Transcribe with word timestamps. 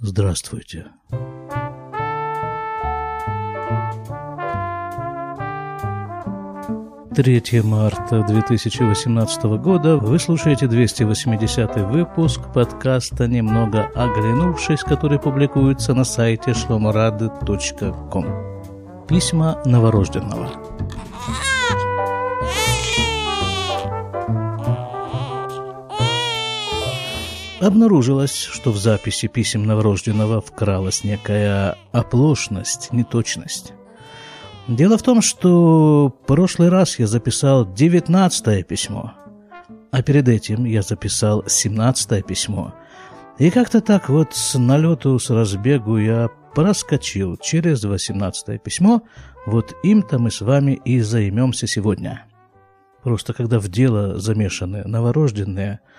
Здравствуйте. 0.00 0.86
Третье 7.16 7.64
марта 7.64 8.22
2018 8.22 9.42
года 9.60 9.96
вы 9.96 10.20
слушаете 10.20 10.68
280 10.68 11.76
выпуск 11.90 12.40
подкаста 12.54 13.26
«Немного 13.26 13.90
оглянувшись», 13.92 14.82
который 14.84 15.18
публикуется 15.18 15.94
на 15.94 16.04
сайте 16.04 16.54
шломорады.ком. 16.54 18.26
Письма 19.08 19.60
новорожденного. 19.64 20.67
Обнаружилось, 27.60 28.36
что 28.36 28.70
в 28.70 28.78
записи 28.78 29.26
писем 29.26 29.66
новорожденного 29.66 30.40
вкралась 30.40 31.02
некая 31.02 31.76
оплошность, 31.90 32.92
неточность. 32.92 33.72
Дело 34.68 34.96
в 34.96 35.02
том, 35.02 35.22
что 35.22 36.14
прошлый 36.26 36.68
раз 36.68 37.00
я 37.00 37.08
записал 37.08 37.72
девятнадцатое 37.72 38.62
письмо, 38.62 39.14
а 39.90 40.02
перед 40.02 40.28
этим 40.28 40.66
я 40.66 40.82
записал 40.82 41.42
семнадцатое 41.48 42.22
письмо. 42.22 42.74
И 43.38 43.50
как-то 43.50 43.80
так 43.80 44.08
вот 44.08 44.34
с 44.34 44.56
налету, 44.56 45.18
с 45.18 45.28
разбегу 45.28 45.96
я 45.96 46.28
проскочил 46.54 47.36
через 47.38 47.82
восемнадцатое 47.82 48.58
письмо, 48.58 49.02
вот 49.46 49.74
им-то 49.82 50.20
мы 50.20 50.30
с 50.30 50.42
вами 50.42 50.80
и 50.84 51.00
займемся 51.00 51.66
сегодня. 51.66 52.24
Просто 53.02 53.32
когда 53.32 53.58
в 53.58 53.68
дело 53.68 54.16
замешаны 54.20 54.84
новорожденные– 54.84 55.80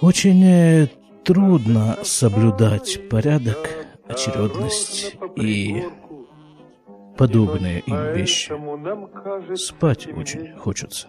очень 0.00 0.44
э, 0.44 0.88
трудно 1.24 1.98
соблюдать 2.02 3.08
порядок, 3.08 3.68
очередность 4.08 5.16
и 5.36 5.84
подобные 7.16 7.80
им 7.80 8.12
вещи. 8.14 8.52
Спать 9.56 10.08
очень 10.16 10.54
хочется. 10.56 11.08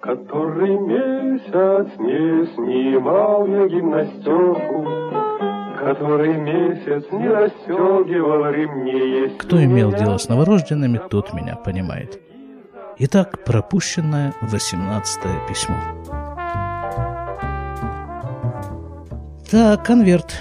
Который 0.00 0.78
месяц 0.78 1.98
не 1.98 2.46
снимал 2.54 3.46
я 3.46 3.68
гимнастерку, 3.68 4.86
Который 5.78 6.36
месяц 6.36 7.10
не 7.10 7.28
расстегивал 7.28 8.50
ремни. 8.50 9.36
Кто 9.38 9.62
имел 9.64 9.92
дело 9.92 10.18
с 10.18 10.28
новорожденными, 10.28 11.00
тот 11.10 11.32
меня 11.32 11.56
понимает. 11.56 12.20
Итак, 12.98 13.44
пропущенное 13.44 14.34
восемнадцатое 14.42 15.46
письмо. 15.48 15.76
Так, 19.50 19.84
конверт. 19.84 20.38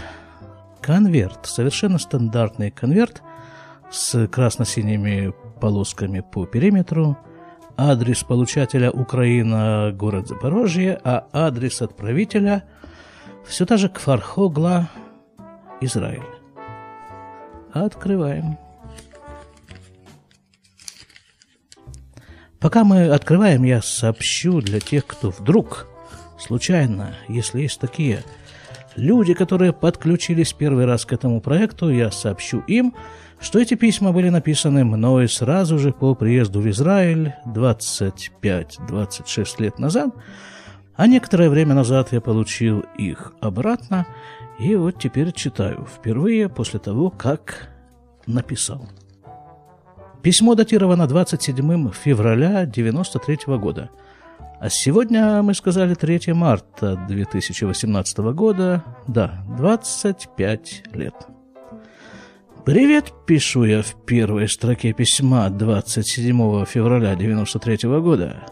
Конверт. 0.82 1.48
Совершенно 1.48 1.98
стандартный 1.98 2.70
конверт 2.70 3.24
с 3.90 4.28
красно-синими 4.28 5.34
полосками 5.60 6.20
по 6.20 6.46
периметру. 6.46 7.18
Адрес 7.76 8.24
получателя 8.24 8.92
Украина, 8.92 9.92
город 9.96 10.28
Запорожье, 10.28 11.02
а 11.04 11.28
адрес 11.34 11.82
отправителя 11.82 12.66
все 13.48 13.66
та 13.66 13.78
же 13.78 13.90
Кфархогла, 13.90 14.92
Израиль. 15.82 16.22
Открываем. 17.74 18.60
Пока 22.60 22.84
мы 22.84 23.10
открываем, 23.10 23.64
я 23.64 23.82
сообщу 23.82 24.62
для 24.62 24.80
тех, 24.80 25.08
кто 25.08 25.32
вдруг, 25.32 25.88
случайно, 26.38 27.16
если 27.28 27.62
есть 27.62 27.80
такие– 27.80 28.24
Люди, 29.00 29.34
которые 29.34 29.72
подключились 29.72 30.52
первый 30.52 30.86
раз 30.86 31.06
к 31.06 31.14
этому 31.14 31.40
проекту, 31.40 31.90
я 31.90 32.12
сообщу 32.12 32.60
им, 32.68 32.94
что 33.40 33.58
эти 33.58 33.76
письма 33.76 34.12
были 34.12 34.28
написаны 34.28 34.84
мной 34.84 35.30
сразу 35.30 35.80
же 35.80 35.94
по 35.94 36.16
приезду 36.16 36.60
в 36.60 36.70
Израиль 36.70 37.34
25-26 37.46 39.46
лет 39.60 39.80
назад, 39.80 40.14
а 40.98 41.08
некоторое 41.08 41.50
время 41.50 41.76
назад 41.76 42.12
я 42.12 42.20
получил 42.20 42.84
их 42.98 43.32
обратно, 43.40 44.06
и 44.60 44.76
вот 44.76 45.00
теперь 45.00 45.32
читаю 45.32 45.88
впервые 45.90 46.50
после 46.50 46.82
того, 46.82 47.10
как 47.10 47.70
написал. 48.28 48.90
Письмо 50.22 50.56
датировано 50.56 51.08
27 51.08 51.92
февраля 51.92 52.64
1993 52.64 53.56
года– 53.56 53.92
а 54.62 54.70
сегодня 54.70 55.42
мы 55.42 55.54
сказали 55.54 55.94
3 55.94 56.34
марта 56.34 56.98
2018 57.08 58.18
года. 58.34 58.84
Да, 59.08 59.46
25 59.58 60.84
лет. 60.94 61.14
«Привет», 62.66 63.14
пишу 63.26 63.64
я 63.64 63.82
в 63.82 64.06
первой 64.06 64.50
строке 64.50 64.92
письма 64.92 65.50
27 65.50 66.66
февраля 66.66 67.16
93 67.16 67.88
года. 68.02 68.44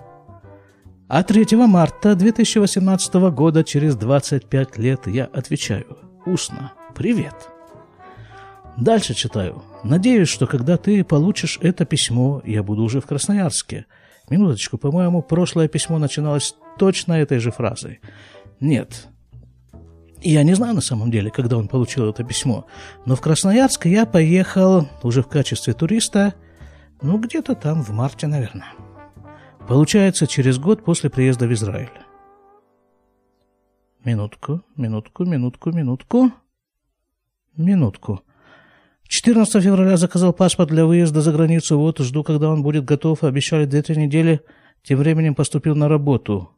А 1.09 1.23
3 1.23 1.45
марта 1.57 2.15
2018 2.15 3.13
года, 3.31 3.65
через 3.65 3.97
25 3.97 4.77
лет, 4.77 5.07
я 5.07 5.25
отвечаю 5.25 5.97
устно 6.25 6.71
«Привет». 6.95 7.35
Дальше 8.77 9.13
читаю. 9.13 9.61
Надеюсь, 9.83 10.29
что 10.29 10.47
когда 10.47 10.77
ты 10.77 11.03
получишь 11.03 11.59
это 11.61 11.83
письмо, 11.83 12.41
я 12.45 12.63
буду 12.63 12.83
уже 12.83 13.01
в 13.01 13.05
Красноярске– 13.05 13.87
Минуточку, 14.29 14.77
по-моему, 14.77 15.21
прошлое 15.21 15.67
письмо 15.67 15.99
начиналось 15.99 16.55
точно 16.77 17.13
этой 17.13 17.39
же 17.39 17.51
фразой. 17.51 18.01
Нет. 18.59 19.07
Я 20.21 20.43
не 20.43 20.53
знаю 20.55 20.73
на 20.73 20.81
самом 20.81 21.11
деле, 21.11 21.29
когда 21.29 21.57
он 21.57 21.67
получил 21.67 22.09
это 22.09 22.23
письмо, 22.23 22.65
но 23.05 23.15
в 23.15 23.21
Красноярск 23.21 23.85
я 23.85 24.05
поехал 24.05 24.87
уже 25.03 25.21
в 25.21 25.27
качестве 25.27 25.73
туриста, 25.73 26.33
ну, 27.01 27.19
где-то 27.19 27.55
там 27.55 27.83
в 27.83 27.91
марте, 27.91 28.27
наверное. 28.27 28.73
Получается, 29.67 30.27
через 30.27 30.57
год 30.57 30.83
после 30.83 31.09
приезда 31.09 31.45
в 31.45 31.53
Израиль. 31.53 31.91
Минутку, 34.03 34.63
минутку, 34.75 35.25
минутку, 35.25 35.71
минутку. 35.71 36.31
Минутку. 37.55 38.21
14 39.07 39.63
февраля 39.63 39.97
заказал 39.97 40.33
паспорт 40.33 40.69
для 40.69 40.85
выезда 40.85 41.21
за 41.21 41.31
границу. 41.31 41.79
Вот 41.79 41.99
жду, 41.99 42.23
когда 42.23 42.49
он 42.49 42.61
будет 42.63 42.85
готов. 42.85 43.23
Обещали 43.23 43.65
две-три 43.65 43.95
недели. 43.95 44.41
Тем 44.83 44.99
временем 44.99 45.35
поступил 45.35 45.75
на 45.75 45.87
работу. 45.87 46.51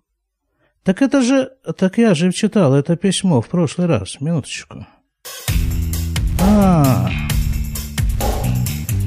Так 0.84 1.02
это 1.02 1.22
же... 1.22 1.52
Так 1.78 1.98
я 1.98 2.14
же 2.16 2.32
читал 2.32 2.74
это 2.74 2.96
письмо 2.96 3.42
в 3.42 3.48
прошлый 3.48 3.88
раз. 3.88 4.20
Минуточку. 4.20 4.86
-а. 6.38 7.10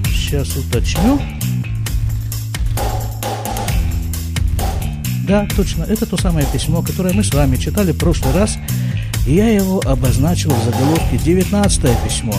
Сейчас 0.06 0.56
уточню. 0.56 1.20
Да, 5.26 5.46
точно, 5.56 5.84
это 5.84 6.04
то 6.04 6.16
самое 6.16 6.46
письмо, 6.52 6.82
которое 6.82 7.14
мы 7.14 7.22
с 7.22 7.32
вами 7.32 7.56
читали 7.56 7.92
в 7.92 7.98
прошлый 7.98 8.34
раз. 8.34 8.58
И 9.26 9.34
я 9.34 9.48
его 9.48 9.80
обозначил 9.84 10.50
в 10.50 10.64
заголовке 10.64 11.16
«19 11.16 12.04
письмо». 12.04 12.34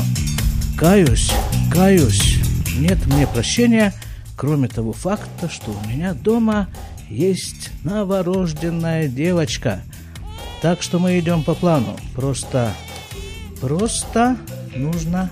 Каюсь, 0.77 1.31
каюсь, 1.71 2.39
нет 2.77 3.05
мне 3.05 3.27
прощения, 3.27 3.93
кроме 4.35 4.67
того 4.67 4.91
факта, 4.91 5.49
что 5.49 5.71
у 5.71 5.87
меня 5.87 6.13
дома 6.13 6.67
есть 7.09 7.71
новорожденная 7.83 9.07
девочка. 9.07 9.81
Так 10.61 10.81
что 10.81 10.99
мы 10.99 11.19
идем 11.19 11.43
по 11.43 11.53
плану. 11.53 11.95
Просто, 12.15 12.73
просто 13.61 14.37
нужно... 14.75 15.29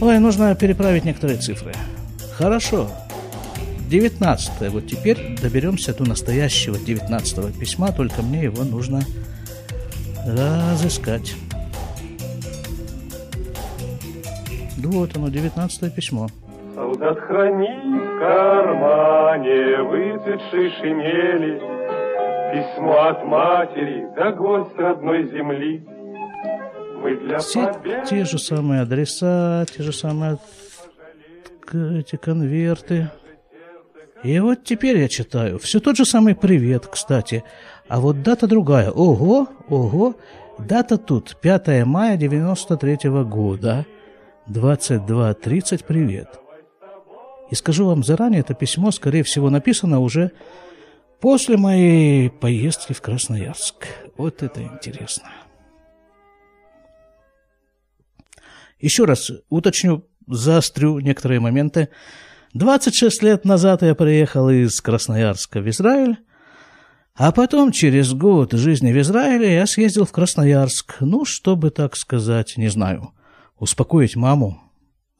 Ой, 0.00 0.18
нужно 0.18 0.54
переправить 0.54 1.04
некоторые 1.04 1.38
цифры. 1.38 1.74
Хорошо. 2.36 2.90
19 3.90 4.70
Вот 4.70 4.86
теперь 4.86 5.36
доберемся 5.42 5.92
до 5.92 6.04
настоящего 6.04 6.78
19 6.78 7.58
письма, 7.58 7.90
только 7.90 8.22
мне 8.22 8.44
его 8.44 8.62
нужно 8.62 9.02
разыскать. 10.24 11.34
Вот 14.88 15.16
оно, 15.16 15.28
девятнадцатое 15.28 15.90
письмо. 15.90 16.28
Солдат 16.74 17.18
хранит 17.20 17.84
в 17.84 18.18
кармане 18.18 19.82
выцветшей 19.82 20.70
шинели 20.78 21.60
Письмо 22.52 23.06
от 23.06 23.24
матери 23.24 24.08
да 24.16 24.32
гость 24.32 24.76
родной 24.76 25.24
земли. 25.30 25.86
Все 27.38 27.72
те 28.08 28.24
же 28.24 28.38
самые 28.38 28.82
адреса, 28.82 29.64
те 29.72 29.84
же 29.84 29.92
самые 29.92 30.38
эти 31.72 32.16
конверты. 32.16 33.08
И 34.24 34.38
вот 34.40 34.64
теперь 34.64 34.98
я 34.98 35.08
читаю. 35.08 35.60
Все 35.60 35.78
тот 35.78 35.96
же 35.96 36.04
самый 36.04 36.34
привет, 36.34 36.88
кстати. 36.88 37.44
А 37.88 38.00
вот 38.00 38.22
дата 38.22 38.48
другая. 38.48 38.90
Ого, 38.90 39.46
ого. 39.68 40.16
Дата 40.58 40.98
тут 40.98 41.36
5 41.40 41.84
мая 41.84 42.16
93 42.16 43.08
-го 43.08 43.24
года. 43.24 43.86
22.30 44.50 45.84
«Привет». 45.86 46.40
И 47.50 47.54
скажу 47.54 47.86
вам 47.86 48.02
заранее, 48.02 48.40
это 48.40 48.54
письмо, 48.54 48.90
скорее 48.90 49.22
всего, 49.22 49.48
написано 49.48 50.00
уже 50.00 50.32
после 51.20 51.56
моей 51.56 52.30
поездки 52.30 52.92
в 52.92 53.00
Красноярск. 53.00 53.86
Вот 54.16 54.42
это 54.42 54.60
интересно. 54.62 55.30
Еще 58.80 59.04
раз 59.04 59.30
уточню, 59.50 60.04
заострю 60.26 60.98
некоторые 60.98 61.38
моменты. 61.38 61.88
26 62.54 63.22
лет 63.22 63.44
назад 63.44 63.82
я 63.82 63.94
приехал 63.94 64.50
из 64.50 64.80
Красноярска 64.80 65.60
в 65.60 65.68
Израиль, 65.68 66.16
а 67.14 67.30
потом, 67.30 67.70
через 67.70 68.14
год 68.14 68.52
жизни 68.52 68.92
в 68.92 69.00
Израиле, 69.00 69.54
я 69.54 69.66
съездил 69.66 70.06
в 70.06 70.12
Красноярск, 70.12 70.96
ну, 71.00 71.24
чтобы, 71.24 71.70
так 71.70 71.96
сказать, 71.96 72.56
не 72.56 72.68
знаю, 72.68 73.12
успокоить 73.60 74.16
маму, 74.16 74.60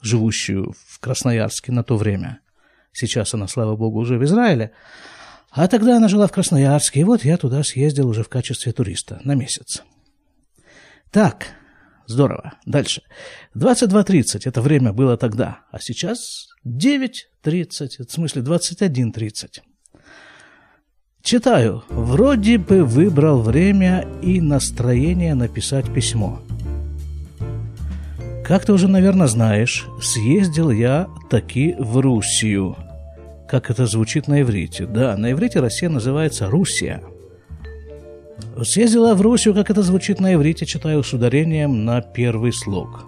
живущую 0.03 0.75
в 0.89 0.99
Красноярске 0.99 1.71
на 1.71 1.85
то 1.85 1.97
время. 1.97 2.41
Сейчас 2.93 3.35
она, 3.35 3.47
слава 3.47 3.77
богу, 3.77 4.01
уже 4.01 4.19
в 4.19 4.25
Израиле. 4.25 4.73
А 5.51 5.69
тогда 5.69 5.99
она 5.99 6.09
жила 6.09 6.27
в 6.27 6.33
Красноярске, 6.33 7.01
и 7.01 7.05
вот 7.05 7.25
я 7.25 7.37
туда 7.37 7.63
съездил 7.63 8.09
уже 8.09 8.25
в 8.25 8.29
качестве 8.29 8.73
туриста 8.73 9.21
на 9.25 9.35
месяц. 9.35 9.83
Так, 11.11 11.49
здорово. 12.07 12.55
Дальше. 12.67 13.03
22.30 13.55 14.43
это 14.45 14.63
время 14.63 14.93
было 14.93 15.17
тогда, 15.17 15.61
а 15.71 15.79
сейчас 15.81 16.49
9.30, 16.65 18.07
в 18.07 18.13
смысле 18.13 18.43
21.30. 18.43 19.61
Читаю. 21.23 21.85
Вроде 21.91 22.57
бы 22.57 22.85
выбрал 22.85 23.43
время 23.43 24.09
и 24.23 24.41
настроение 24.41 25.35
написать 25.35 25.93
письмо. 25.93 26.41
Как 28.51 28.65
ты 28.65 28.73
уже, 28.73 28.89
наверное, 28.89 29.29
знаешь, 29.29 29.87
съездил 30.03 30.73
я 30.73 31.07
таки 31.31 31.77
в 31.79 31.99
Руссию. 32.01 32.77
Как 33.49 33.71
это 33.71 33.87
звучит 33.87 34.27
на 34.27 34.43
иврите? 34.43 34.87
Да, 34.87 35.17
на 35.17 35.31
иврите 35.31 35.61
Россия 35.61 35.89
называется 35.89 36.51
Руссия. 36.51 37.01
Съездила 38.61 39.15
в 39.15 39.21
Руссию, 39.21 39.55
как 39.55 39.71
это 39.71 39.83
звучит 39.83 40.19
на 40.19 40.35
иврите, 40.35 40.67
читаю 40.67 41.05
с 41.05 41.13
ударением 41.13 41.85
на 41.85 42.01
первый 42.01 42.53
слог. 42.53 43.07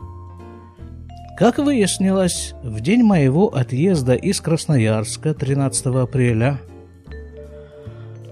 Как 1.36 1.58
выяснилось, 1.58 2.54
в 2.62 2.80
день 2.80 3.02
моего 3.02 3.48
отъезда 3.48 4.14
из 4.14 4.40
Красноярска 4.40 5.34
13 5.34 5.86
апреля 5.86 6.60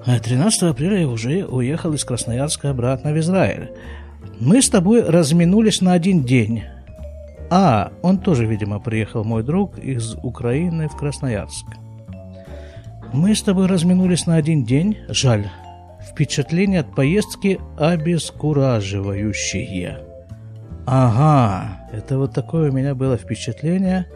13 0.06 0.62
апреля 0.62 1.00
я 1.00 1.08
уже 1.08 1.44
уехал 1.44 1.92
из 1.92 2.04
Красноярска 2.04 2.70
обратно 2.70 3.12
в 3.12 3.18
Израиль. 3.18 3.72
Мы 4.38 4.62
с 4.62 4.70
тобой 4.70 5.02
разминулись 5.02 5.80
на 5.80 5.94
один 5.94 6.22
день. 6.22 6.62
А, 7.50 7.93
он 8.02 8.19
тоже, 8.19 8.47
видимо, 8.47 8.79
приехал, 8.79 9.25
мой 9.25 9.43
друг, 9.43 9.76
из 9.79 10.14
Украины 10.23 10.88
в 10.88 10.97
Красноярск. 10.97 11.67
Мы 13.12 13.35
с 13.35 13.43
тобой 13.43 13.67
разминулись 13.67 14.26
на 14.26 14.37
один 14.37 14.64
день. 14.64 14.97
Жаль. 15.08 15.50
Впечатления 16.12 16.81
от 16.81 16.94
поездки 16.94 17.61
обескураживающие. 17.76 19.99
Ага, 20.87 21.88
это 21.93 22.19
вот 22.19 22.32
такое 22.32 22.70
у 22.70 22.73
меня 22.73 22.94
было 22.94 23.17
впечатление 23.17 24.06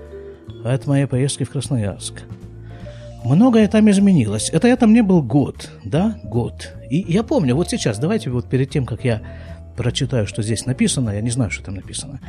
от 0.64 0.86
моей 0.86 1.06
поездки 1.06 1.42
в 1.42 1.50
Красноярск. 1.50 2.22
Многое 3.24 3.66
там 3.68 3.90
изменилось. 3.90 4.50
Это 4.50 4.68
я 4.68 4.76
там 4.76 4.92
не 4.92 5.02
был 5.02 5.22
год, 5.22 5.70
да, 5.84 6.18
год. 6.22 6.74
И 6.88 7.04
я 7.08 7.22
помню, 7.22 7.56
вот 7.56 7.70
сейчас, 7.70 7.98
давайте 7.98 8.30
вот 8.30 8.48
перед 8.48 8.70
тем, 8.70 8.86
как 8.86 9.04
я 9.04 9.22
прочитаю, 9.76 10.26
что 10.26 10.42
здесь 10.42 10.66
написано, 10.66 11.10
я 11.10 11.20
не 11.20 11.30
знаю, 11.30 11.50
что 11.50 11.64
там 11.64 11.74
написано, 11.74 12.20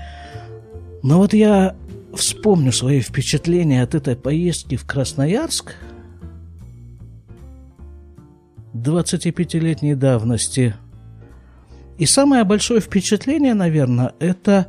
но 1.06 1.20
вот 1.20 1.36
я 1.36 1.76
вспомню 2.16 2.72
свои 2.72 3.00
впечатления 3.00 3.84
от 3.84 3.94
этой 3.94 4.16
поездки 4.16 4.76
в 4.76 4.88
Красноярск 4.88 5.76
25-летней 8.74 9.94
давности. 9.94 10.74
И 12.00 12.08
самое 12.08 12.44
большое 12.44 12.82
впечатление, 12.82 13.54
наверное, 13.54 14.14
это 14.18 14.66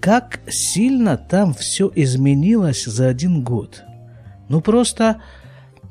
как 0.00 0.40
сильно 0.48 1.18
там 1.18 1.52
все 1.52 1.92
изменилось 1.94 2.86
за 2.86 3.08
один 3.08 3.42
год. 3.42 3.82
Ну 4.48 4.62
просто, 4.62 5.20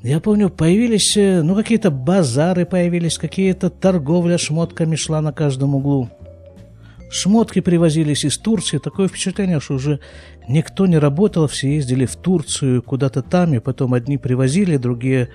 я 0.01 0.19
помню, 0.19 0.49
появились, 0.49 1.15
э, 1.15 1.43
ну 1.43 1.53
какие-то 1.53 1.91
базары 1.91 2.65
появились, 2.65 3.19
какие-то 3.19 3.69
торговля 3.69 4.39
шмотками 4.39 4.95
шла 4.95 5.21
на 5.21 5.31
каждом 5.31 5.75
углу. 5.75 6.09
Шмотки 7.09 7.61
привозились 7.61 8.25
из 8.25 8.37
Турции. 8.37 8.77
Такое 8.77 9.07
впечатление, 9.07 9.59
что 9.59 9.75
уже 9.75 9.99
никто 10.47 10.85
не 10.87 10.97
работал, 10.97 11.47
все 11.47 11.75
ездили 11.75 12.05
в 12.05 12.15
Турцию 12.15 12.81
куда-то 12.81 13.21
там, 13.21 13.53
и 13.53 13.59
потом 13.59 13.93
одни 13.93 14.17
привозили, 14.17 14.77
другие 14.77 15.29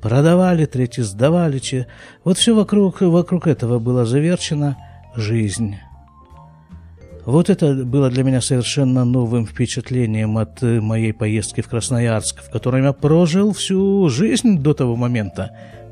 продавали, 0.00 0.66
третьи 0.66 1.02
сдавали. 1.02 1.58
Че. 1.58 1.86
Вот 2.24 2.38
все 2.38 2.54
вокруг, 2.54 3.00
вокруг 3.00 3.46
этого 3.46 3.78
была 3.78 4.04
заверчена 4.04 4.76
жизнь. 5.16 5.76
Вот 7.26 7.50
это 7.50 7.74
было 7.74 8.10
для 8.10 8.24
меня 8.24 8.40
совершенно 8.40 9.04
новым 9.04 9.46
впечатлением 9.46 10.38
от 10.38 10.62
э, 10.62 10.80
моей 10.80 11.12
поездки 11.12 11.60
в 11.60 11.68
Красноярск, 11.68 12.42
в 12.42 12.50
котором 12.50 12.82
я 12.82 12.92
прожил 12.92 13.52
всю 13.52 14.08
жизнь 14.08 14.58
до 14.58 14.72
того 14.72 14.96
момента, 14.96 15.50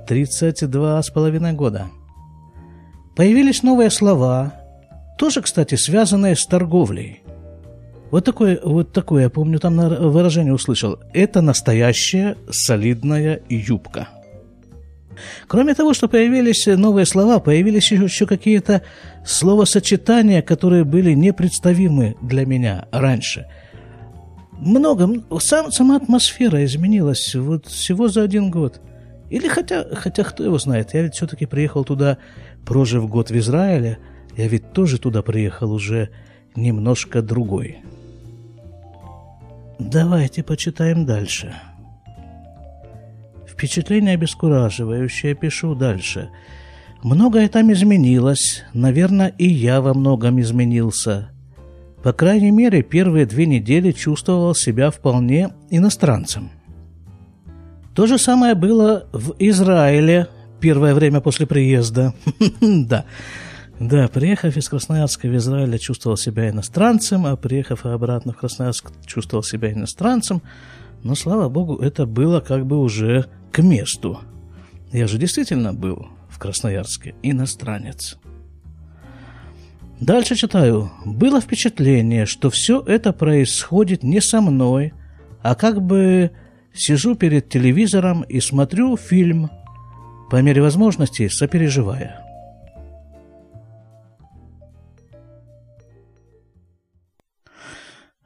32 0.08 1.02
с 1.02 1.10
половиной 1.10 1.52
года. 1.52 1.88
Появились 3.14 3.62
новые 3.62 3.90
слова, 3.90 4.54
тоже, 5.18 5.42
кстати, 5.42 5.74
связанное 5.74 6.34
с 6.34 6.46
торговлей. 6.46 7.22
Вот 8.10 8.24
такое, 8.24 8.58
вот 8.62 8.92
такое, 8.92 9.24
я 9.24 9.30
помню, 9.30 9.58
там 9.58 9.76
выражение 9.76 10.54
услышал. 10.54 10.98
Это 11.12 11.42
настоящая 11.42 12.36
солидная 12.50 13.42
юбка. 13.50 14.08
Кроме 15.48 15.74
того, 15.74 15.92
что 15.92 16.08
появились 16.08 16.66
новые 16.66 17.04
слова, 17.04 17.40
появились 17.40 17.90
еще 17.90 18.24
какие-то 18.24 18.82
словосочетания, 19.26 20.40
которые 20.40 20.84
были 20.84 21.12
непредставимы 21.12 22.16
для 22.22 22.46
меня 22.46 22.86
раньше. 22.92 23.46
Много, 24.52 25.08
сам, 25.40 25.72
сама 25.72 25.96
атмосфера 25.96 26.64
изменилась 26.64 27.34
вот 27.34 27.66
всего 27.66 28.08
за 28.08 28.22
один 28.22 28.50
год. 28.50 28.80
Или 29.28 29.48
хотя, 29.48 29.84
хотя 29.92 30.22
кто 30.22 30.44
его 30.44 30.58
знает, 30.58 30.94
я 30.94 31.02
ведь 31.02 31.14
все-таки 31.14 31.44
приехал 31.44 31.84
туда, 31.84 32.18
прожив 32.64 33.08
год 33.08 33.30
в 33.30 33.36
Израиле– 33.36 33.98
я 34.36 34.48
ведь 34.48 34.72
тоже 34.72 34.98
туда 34.98 35.22
приехал 35.22 35.72
уже 35.72 36.10
немножко 36.54 37.22
другой. 37.22 37.78
Давайте 39.78 40.42
почитаем 40.42 41.06
дальше. 41.06 41.54
Впечатление 43.46 44.14
обескураживающее, 44.14 45.34
пишу 45.34 45.74
дальше. 45.74 46.30
Многое 47.02 47.48
там 47.48 47.72
изменилось, 47.72 48.64
наверное, 48.72 49.32
и 49.38 49.48
я 49.48 49.80
во 49.80 49.94
многом 49.94 50.40
изменился. 50.40 51.30
По 52.02 52.12
крайней 52.12 52.50
мере, 52.50 52.82
первые 52.82 53.26
две 53.26 53.46
недели 53.46 53.92
чувствовал 53.92 54.54
себя 54.54 54.90
вполне 54.90 55.50
иностранцем. 55.70 56.50
То 57.94 58.06
же 58.06 58.18
самое 58.18 58.54
было 58.54 59.06
в 59.12 59.34
Израиле 59.40 60.28
первое 60.60 60.94
время 60.94 61.20
после 61.20 61.46
приезда. 61.46 62.14
Да, 62.60 63.04
да, 63.80 64.08
приехав 64.08 64.56
из 64.56 64.68
Красноярска 64.68 65.28
в 65.28 65.36
Израиль, 65.36 65.70
я 65.70 65.78
чувствовал 65.78 66.16
себя 66.16 66.50
иностранцем, 66.50 67.26
а 67.26 67.36
приехав 67.36 67.86
обратно 67.86 68.32
в 68.32 68.36
Красноярск, 68.36 68.90
чувствовал 69.06 69.44
себя 69.44 69.72
иностранцем. 69.72 70.42
Но, 71.04 71.14
слава 71.14 71.48
богу, 71.48 71.76
это 71.76 72.04
было 72.04 72.40
как 72.40 72.66
бы 72.66 72.80
уже 72.80 73.26
к 73.52 73.60
месту. 73.60 74.20
Я 74.92 75.06
же 75.06 75.16
действительно 75.16 75.72
был 75.72 76.08
в 76.28 76.38
Красноярске 76.40 77.14
иностранец. 77.22 78.18
Дальше 80.00 80.34
читаю. 80.34 80.90
Было 81.04 81.40
впечатление, 81.40 82.26
что 82.26 82.50
все 82.50 82.80
это 82.80 83.12
происходит 83.12 84.02
не 84.02 84.20
со 84.20 84.40
мной, 84.40 84.92
а 85.42 85.54
как 85.54 85.82
бы 85.82 86.32
сижу 86.74 87.14
перед 87.14 87.48
телевизором 87.48 88.22
и 88.22 88.40
смотрю 88.40 88.96
фильм, 88.96 89.50
по 90.30 90.42
мере 90.42 90.62
возможности 90.62 91.28
сопереживая. 91.28 92.27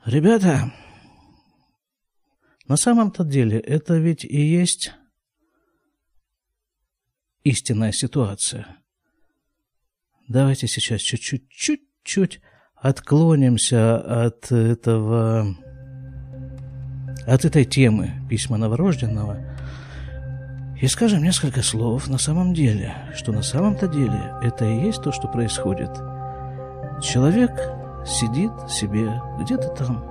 Ребята, 0.04 0.72
на 2.66 2.76
самом-то 2.76 3.22
деле 3.22 3.60
это 3.60 3.98
ведь 3.98 4.24
и 4.24 4.40
есть 4.40 4.92
истинная 7.44 7.92
ситуация. 7.92 8.66
Давайте 10.26 10.66
сейчас 10.66 11.00
чуть-чуть, 11.02 11.48
чуть-чуть 11.50 12.40
отклонимся 12.74 14.24
от 14.26 14.50
этого, 14.50 15.54
от 17.24 17.44
этой 17.44 17.64
темы 17.64 18.12
письма 18.28 18.56
новорожденного 18.56 19.38
и 20.80 20.88
скажем 20.88 21.22
несколько 21.22 21.62
слов 21.62 22.08
на 22.08 22.18
самом 22.18 22.54
деле, 22.54 22.92
что 23.14 23.30
на 23.30 23.42
самом-то 23.42 23.86
деле 23.86 24.34
это 24.42 24.64
и 24.64 24.86
есть 24.86 25.00
то, 25.00 25.12
что 25.12 25.28
происходит. 25.28 25.90
Человек 27.00 27.52
сидит 28.04 28.52
себе 28.68 29.20
где-то 29.40 29.68
там, 29.68 30.04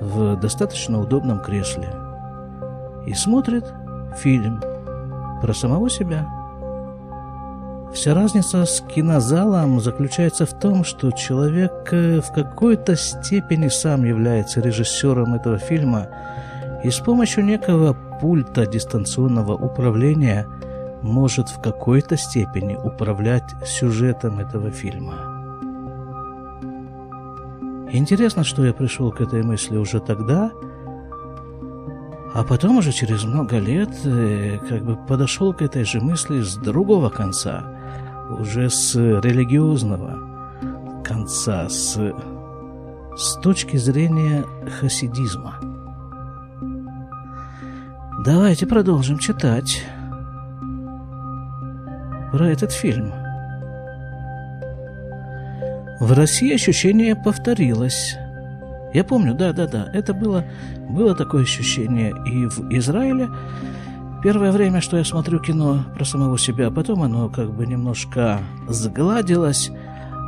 в 0.00 0.36
достаточно 0.36 1.00
удобном 1.00 1.40
кресле, 1.40 1.88
и 3.06 3.14
смотрит 3.14 3.64
фильм 4.16 4.60
про 5.40 5.52
самого 5.52 5.88
себя. 5.90 6.26
Вся 7.94 8.14
разница 8.14 8.64
с 8.66 8.82
кинозалом 8.82 9.80
заключается 9.80 10.44
в 10.44 10.58
том, 10.58 10.84
что 10.84 11.12
человек 11.12 11.88
э, 11.92 12.20
в 12.20 12.32
какой-то 12.32 12.94
степени 12.96 13.68
сам 13.68 14.04
является 14.04 14.60
режиссером 14.60 15.34
этого 15.34 15.58
фильма 15.58 16.08
и 16.84 16.90
с 16.90 16.98
помощью 16.98 17.44
некого 17.44 17.96
пульта 18.20 18.66
дистанционного 18.66 19.54
управления 19.54 20.46
может 21.02 21.48
в 21.48 21.60
какой-то 21.62 22.16
степени 22.16 22.74
управлять 22.74 23.54
сюжетом 23.64 24.40
этого 24.40 24.70
фильма. 24.70 25.35
Интересно, 27.92 28.44
что 28.44 28.64
я 28.64 28.72
пришел 28.72 29.10
к 29.12 29.20
этой 29.20 29.42
мысли 29.42 29.76
уже 29.76 30.00
тогда, 30.00 30.50
а 32.34 32.44
потом 32.44 32.78
уже 32.78 32.92
через 32.92 33.24
много 33.24 33.58
лет 33.58 33.90
э, 34.04 34.58
как 34.68 34.84
бы 34.84 34.96
подошел 34.96 35.54
к 35.54 35.62
этой 35.62 35.84
же 35.84 36.00
мысли 36.00 36.40
с 36.40 36.56
другого 36.56 37.08
конца– 37.10 37.72
уже 38.30 38.68
с 38.70 38.94
религиозного 38.94 40.18
конца, 41.04 41.68
с, 41.68 41.96
с 43.16 43.34
точки 43.40 43.76
зрения 43.76 44.44
хасидизма. 44.80 45.60
Давайте 48.24 48.66
продолжим 48.66 49.18
читать 49.18 49.84
про 52.32 52.48
этот 52.48 52.72
фильм. 52.72 53.12
В 56.00 56.12
России 56.12 56.54
ощущение 56.54 57.16
повторилось. 57.16 58.16
Я 58.94 59.04
помню, 59.04 59.34
да-да-да, 59.34 59.88
это 59.92 60.14
было, 60.14 60.44
было 60.88 61.14
такое 61.14 61.42
ощущение 61.42 62.12
и 62.26 62.46
в 62.46 62.70
Израиле, 62.70 63.28
Первое 64.26 64.50
время, 64.50 64.80
что 64.80 64.96
я 64.96 65.04
смотрю 65.04 65.38
кино 65.38 65.84
про 65.94 66.04
самого 66.04 66.36
себя, 66.36 66.70
потом 66.72 67.02
оно 67.02 67.28
как 67.28 67.52
бы 67.52 67.64
немножко 67.64 68.40
сгладилось, 68.66 69.70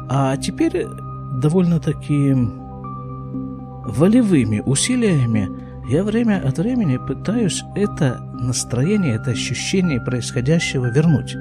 а 0.08 0.36
теперь 0.36 0.86
довольно-таки 1.42 2.32
волевыми 3.84 4.60
усилиями 4.64 5.48
я 5.90 6.04
время 6.04 6.40
от 6.46 6.58
времени 6.58 6.98
пытаюсь 6.98 7.64
это 7.74 8.20
настроение, 8.38 9.14
это 9.14 9.30
ощущение 9.30 10.00
происходящего 10.00 10.86
вернуть. 10.86 11.34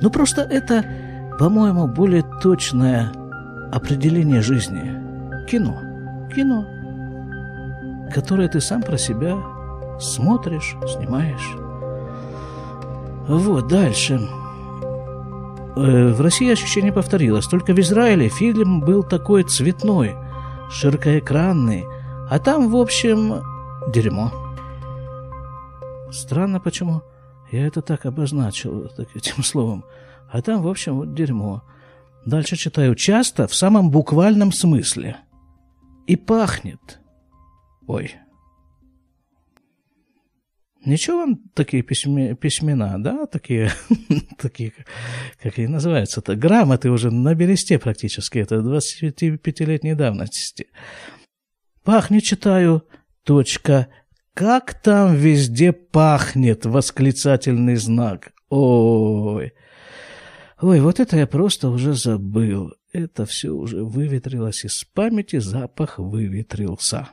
Ну 0.00 0.10
просто 0.10 0.42
это, 0.42 0.84
по-моему, 1.38 1.86
более 1.86 2.24
точное 2.40 3.12
определение 3.72 4.42
жизни. 4.42 5.46
Кино. 5.46 5.80
Кино. 6.34 6.66
Которое 8.12 8.48
ты 8.48 8.60
сам 8.60 8.82
про 8.82 8.96
себя 8.96 9.36
Смотришь, 9.98 10.76
снимаешь. 10.86 11.56
Вот, 13.28 13.66
дальше. 13.68 14.20
Э, 15.76 16.12
в 16.12 16.20
России 16.20 16.50
ощущение 16.52 16.92
повторилось. 16.92 17.46
Только 17.46 17.72
в 17.72 17.80
Израиле 17.80 18.28
фильм 18.28 18.80
был 18.80 19.02
такой 19.02 19.42
цветной, 19.42 20.14
широкоэкранный. 20.70 21.84
А 22.28 22.38
там, 22.38 22.70
в 22.70 22.76
общем, 22.76 23.42
дерьмо. 23.88 24.32
Странно, 26.12 26.60
почему 26.60 27.02
я 27.50 27.66
это 27.66 27.80
так 27.80 28.06
обозначил 28.06 28.90
так, 28.96 29.08
этим 29.14 29.42
словом. 29.42 29.84
А 30.30 30.42
там, 30.42 30.62
в 30.62 30.68
общем, 30.68 30.96
вот 30.96 31.14
дерьмо. 31.14 31.62
Дальше 32.24 32.56
читаю. 32.56 32.94
Часто 32.94 33.46
в 33.46 33.54
самом 33.54 33.90
буквальном 33.90 34.52
смысле. 34.52 35.18
И 36.06 36.16
пахнет. 36.16 37.00
Ой, 37.86 38.16
Ничего 40.86 41.18
вам 41.18 41.38
такие 41.52 41.82
письме, 41.82 42.36
письмена, 42.36 43.02
да, 43.02 43.26
такие, 43.26 43.72
такие, 44.38 44.72
как 45.42 45.58
они 45.58 45.66
называются-то, 45.66 46.36
грамоты 46.36 46.90
уже 46.90 47.10
на 47.10 47.34
бересте 47.34 47.80
практически, 47.80 48.38
это 48.38 48.56
25-летней 48.58 49.94
давности. 49.94 50.68
Пахнет, 51.82 52.22
читаю, 52.22 52.84
точка, 53.24 53.88
как 54.32 54.80
там 54.80 55.16
везде 55.16 55.72
пахнет, 55.72 56.66
восклицательный 56.66 57.74
знак. 57.74 58.30
Ой, 58.48 59.54
ой, 60.60 60.80
вот 60.80 61.00
это 61.00 61.16
я 61.16 61.26
просто 61.26 61.68
уже 61.68 61.94
забыл. 61.94 62.72
Это 62.92 63.26
все 63.26 63.50
уже 63.50 63.84
выветрилось 63.84 64.64
из 64.64 64.84
памяти, 64.84 65.38
запах 65.38 65.98
выветрился. 65.98 67.10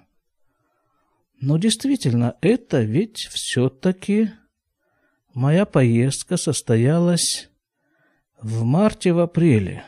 Но 1.39 1.57
действительно, 1.57 2.37
это 2.41 2.81
ведь 2.81 3.27
все-таки 3.31 4.31
моя 5.33 5.65
поездка 5.65 6.37
состоялась 6.37 7.49
в 8.41 8.63
марте 8.63 9.11
в 9.11 9.19
апреле. 9.19 9.83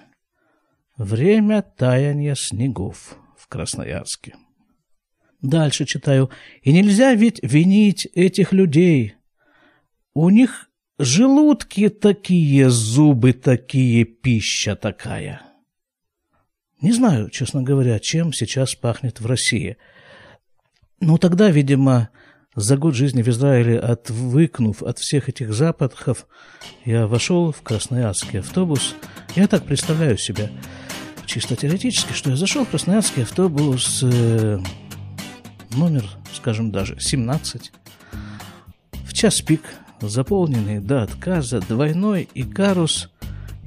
Время 0.98 1.62
таяния 1.62 2.36
снегов 2.36 3.18
в 3.38 3.48
Красноярске. 3.48 4.36
Дальше 5.42 5.86
читаю. 5.86 6.30
И 6.62 6.74
нельзя 6.74 7.14
ведь 7.14 7.40
винить 7.44 8.08
этих 8.16 8.52
людей. 8.52 9.16
У 10.14 10.30
них 10.30 10.70
желудки 10.98 11.90
такие, 11.90 12.70
зубы 12.70 13.34
такие, 13.34 14.06
пища 14.06 14.76
такая. 14.76 15.42
Не 16.82 16.92
знаю, 16.92 17.30
честно 17.30 17.64
говоря, 17.64 18.00
чем 18.00 18.34
сейчас 18.34 18.76
пахнет 18.76 19.20
в 19.20 19.26
России– 19.26 19.78
ну, 21.02 21.18
тогда, 21.18 21.50
видимо, 21.50 22.10
за 22.56 22.78
год 22.78 22.96
жизни 22.96 23.22
в 23.22 23.28
Израиле, 23.28 23.78
отвыкнув 23.80 24.82
от 24.82 24.98
всех 25.00 25.30
этих 25.30 25.54
запахов, 25.54 26.26
я 26.86 27.06
вошел 27.06 27.52
в 27.52 27.62
красноярский 27.62 28.40
автобус. 28.40 28.96
Я 29.36 29.48
так 29.48 29.66
представляю 29.66 30.18
себя, 30.18 30.50
чисто 31.26 31.56
теоретически, 31.56 32.14
что 32.14 32.30
я 32.30 32.38
зашел 32.38 32.66
в 32.66 32.70
красноярский 32.70 33.24
автобус 33.24 34.02
э, 34.04 34.60
номер, 35.76 36.10
скажем, 36.34 36.72
даже 36.72 36.98
17, 37.00 37.72
в 39.04 39.14
час 39.14 39.42
пик, 39.42 39.62
заполненный 40.02 40.80
до 40.80 41.04
отказа, 41.04 41.60
двойной 41.62 42.28
и 42.34 42.44
карус, 42.44 43.10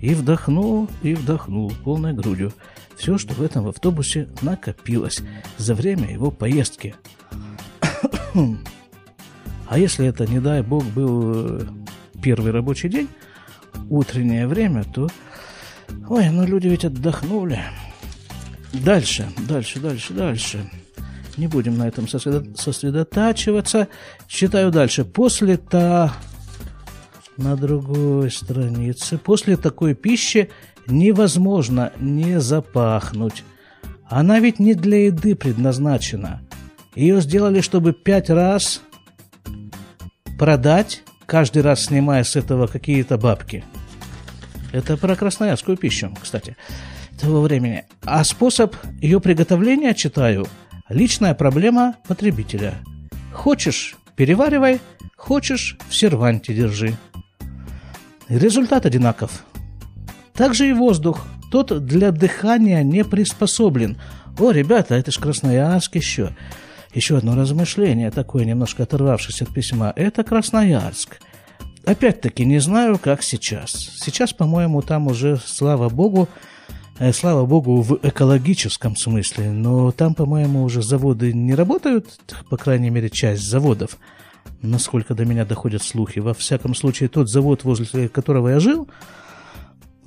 и 0.00 0.14
вдохнул, 0.14 0.88
и 1.02 1.14
вдохнул 1.14 1.73
полной 1.85 2.12
грудью 2.12 2.52
все, 2.97 3.18
что 3.18 3.35
в 3.35 3.42
этом 3.42 3.68
автобусе 3.68 4.28
накопилось 4.42 5.23
за 5.56 5.75
время 5.75 6.11
его 6.11 6.30
поездки– 6.30 6.94
а 9.68 9.78
если 9.78 10.06
это, 10.06 10.26
не 10.26 10.40
дай 10.40 10.62
бог, 10.62 10.85
был 10.85 11.61
э, 11.61 11.66
первый 12.23 12.52
рабочий 12.52 12.88
день, 12.88 13.08
утреннее 13.90 14.47
время, 14.47 14.85
то... 14.85 15.08
Ой, 16.08 16.28
ну 16.30 16.47
люди 16.47 16.68
ведь 16.68 16.85
отдохнули. 16.85 17.61
Дальше, 18.73 19.28
дальше, 19.47 19.78
дальше, 19.80 20.12
дальше. 20.14 20.70
Не 21.38 21.47
будем 21.47 21.78
на 21.78 21.87
этом 21.87 22.07
сосредотачиваться. 22.09 23.88
Читаю 24.26 24.71
дальше. 24.71 25.04
После 25.04 25.57
та... 25.57 26.12
На 27.37 27.54
другой 27.57 28.33
странице. 28.33 29.16
После 29.16 29.57
такой 29.57 29.95
пищи 29.95 30.50
невозможно 30.88 31.92
не 32.00 32.40
запахнуть. 32.40 33.45
Она 34.09 34.40
ведь 34.40 34.59
не 34.59 34.75
для 34.75 35.07
еды 35.07 35.37
предназначена. 35.37 36.42
Ее 36.97 37.21
сделали, 37.21 37.61
чтобы 37.61 37.92
пять 37.92 38.28
раз 38.28 38.83
продать, 40.37 41.04
каждый 41.26 41.62
раз 41.62 41.85
снимая 41.85 42.25
с 42.25 42.35
этого 42.35 42.66
какие-то 42.66 43.18
бабки. 43.18 43.64
Это 44.73 44.97
про 44.97 45.14
красноярскую 45.14 45.76
пищу, 45.76 46.12
кстати, 46.21 46.57
того 47.21 47.40
времени. 47.40 47.85
А 48.02 48.25
способ 48.25 48.75
ее 49.00 49.21
приготовления, 49.21 49.95
читаю, 49.95 50.49
личная 50.88 51.35
проблема 51.35 51.97
потребителя. 52.07 52.75
Хочешь– 53.33 53.97
переваривай, 54.16 54.80
хочешь– 55.16 55.76
в 55.88 55.95
серванте 55.95 56.54
держи. 56.54 56.97
Результат 58.28 58.87
одинаков. 58.87 59.45
Также 60.35 60.68
и 60.68 60.73
воздух. 60.73 61.26
Тот 61.50 61.87
для 61.87 62.11
дыхания 62.12 62.83
не 62.83 63.04
приспособлен. 63.04 63.97
О, 64.38 64.50
ребята, 64.50 64.95
это 64.95 65.11
ж 65.11 65.18
Красноярск 65.18 65.97
еще. 65.97 66.37
Еще 66.95 67.16
одно 67.16 67.35
размышление, 67.35 68.11
такое 68.11 68.45
немножко 68.45 68.83
оторвавшись 68.83 69.42
от 69.42 69.52
письма. 69.52 69.92
Это 69.97 70.25
Красноярск. 70.25 71.21
Опять-таки, 71.85 72.45
не 72.45 72.59
знаю, 72.59 72.99
как 72.99 73.23
сейчас. 73.23 73.71
Сейчас, 73.73 74.33
по-моему, 74.33 74.83
там 74.83 75.07
уже, 75.07 75.38
слава 75.38 75.88
богу, 75.88 76.28
слава 77.12 77.46
богу, 77.46 77.80
в 77.80 77.98
экологическом 78.02 78.96
смысле, 78.96 79.50
но 79.50 79.92
там, 79.92 80.14
по-моему, 80.14 80.64
уже 80.64 80.82
заводы 80.82 81.32
не 81.32 81.54
работают, 81.54 82.18
по 82.50 82.56
крайней 82.56 82.90
мере, 82.90 83.08
часть 83.08 83.48
заводов, 83.48 83.98
насколько 84.62 85.14
до 85.14 85.24
меня 85.24 85.44
доходят 85.44 85.82
слухи. 85.82 86.18
Во 86.18 86.34
всяком 86.34 86.74
случае, 86.74 87.08
тот 87.08 87.30
завод, 87.30 87.64
возле 87.64 88.08
которого 88.08 88.48
я 88.48 88.60
жил, 88.60 88.88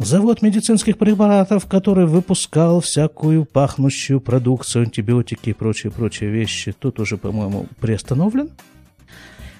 Завод 0.04 0.42
медицинских 0.42 0.98
препаратов, 0.98 1.68
который 1.68 2.08
выпускал 2.08 2.82
всякую 2.82 3.46
пахнущую 3.46 4.20
продукцию, 4.20 4.86
антибиотики 4.86 5.52
и 5.52 5.54
прочие-прочие 5.54 6.32
вещи, 6.32 6.72
тут 6.72 7.00
уже, 7.00 7.18
по-моему, 7.18 7.68
приостановлен. 7.80 8.50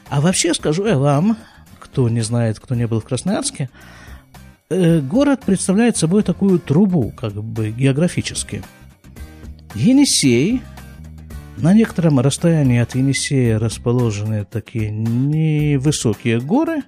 А 0.10 0.20
вообще 0.20 0.56
скажу 0.56 0.88
я 0.88 0.98
вам, 0.98 1.38
кто 1.80 2.10
не 2.10 2.22
знает, 2.22 2.60
кто 2.60 2.74
не 2.74 2.88
был 2.88 3.02
в 3.02 3.06
Красноярске, 3.06 3.70
э, 3.70 4.11
город 5.02 5.42
представляет 5.46 5.98
собой 5.98 6.24
такую 6.24 6.60
трубу, 6.60 7.12
как 7.12 7.34
бы 7.34 7.72
географически. 7.72 8.64
Енисей, 9.76 10.62
на 11.58 11.74
некотором 11.74 12.20
расстоянии 12.20 12.80
от 12.80 12.96
Енисея 12.96 13.60
расположены 13.60 14.46
такие 14.46 14.90
невысокие 14.90 16.40
горы, 16.40 16.84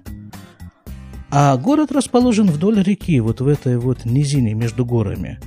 а 1.30 1.56
город 1.56 1.92
расположен 1.92 2.46
вдоль 2.46 2.82
реки, 2.82 3.20
вот 3.20 3.40
в 3.40 3.48
этой 3.48 3.76
вот 3.76 4.04
низине 4.04 4.54
между 4.54 4.84
горами. 4.84 5.38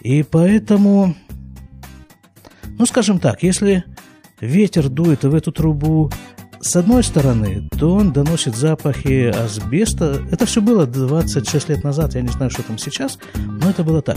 И 0.00 0.22
поэтому, 0.22 1.14
ну 2.78 2.86
скажем 2.86 3.18
так, 3.18 3.42
если 3.42 3.84
ветер 4.40 4.88
дует 4.88 5.24
в 5.24 5.34
эту 5.34 5.52
трубу 5.52 6.10
с 6.64 6.76
одной 6.76 7.04
стороны, 7.04 7.68
то 7.78 7.94
он 7.94 8.10
доносит 8.10 8.56
запахи 8.56 9.26
асбеста. 9.26 10.22
Это 10.30 10.46
все 10.46 10.62
было 10.62 10.86
26 10.86 11.68
лет 11.68 11.84
назад, 11.84 12.14
я 12.14 12.22
не 12.22 12.28
знаю, 12.28 12.50
что 12.50 12.62
там 12.62 12.78
сейчас, 12.78 13.18
но 13.34 13.68
это 13.68 13.84
было 13.84 14.00
так. 14.00 14.16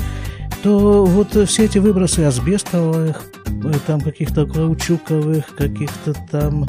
То 0.64 1.06
вот 1.06 1.36
все 1.50 1.66
эти 1.66 1.78
выбросы 1.78 2.22
асбестовых, 2.22 3.22
э, 3.48 3.74
там 3.86 4.00
каких-то 4.00 4.46
каучуковых, 4.46 5.56
каких-то 5.56 6.14
там 6.32 6.66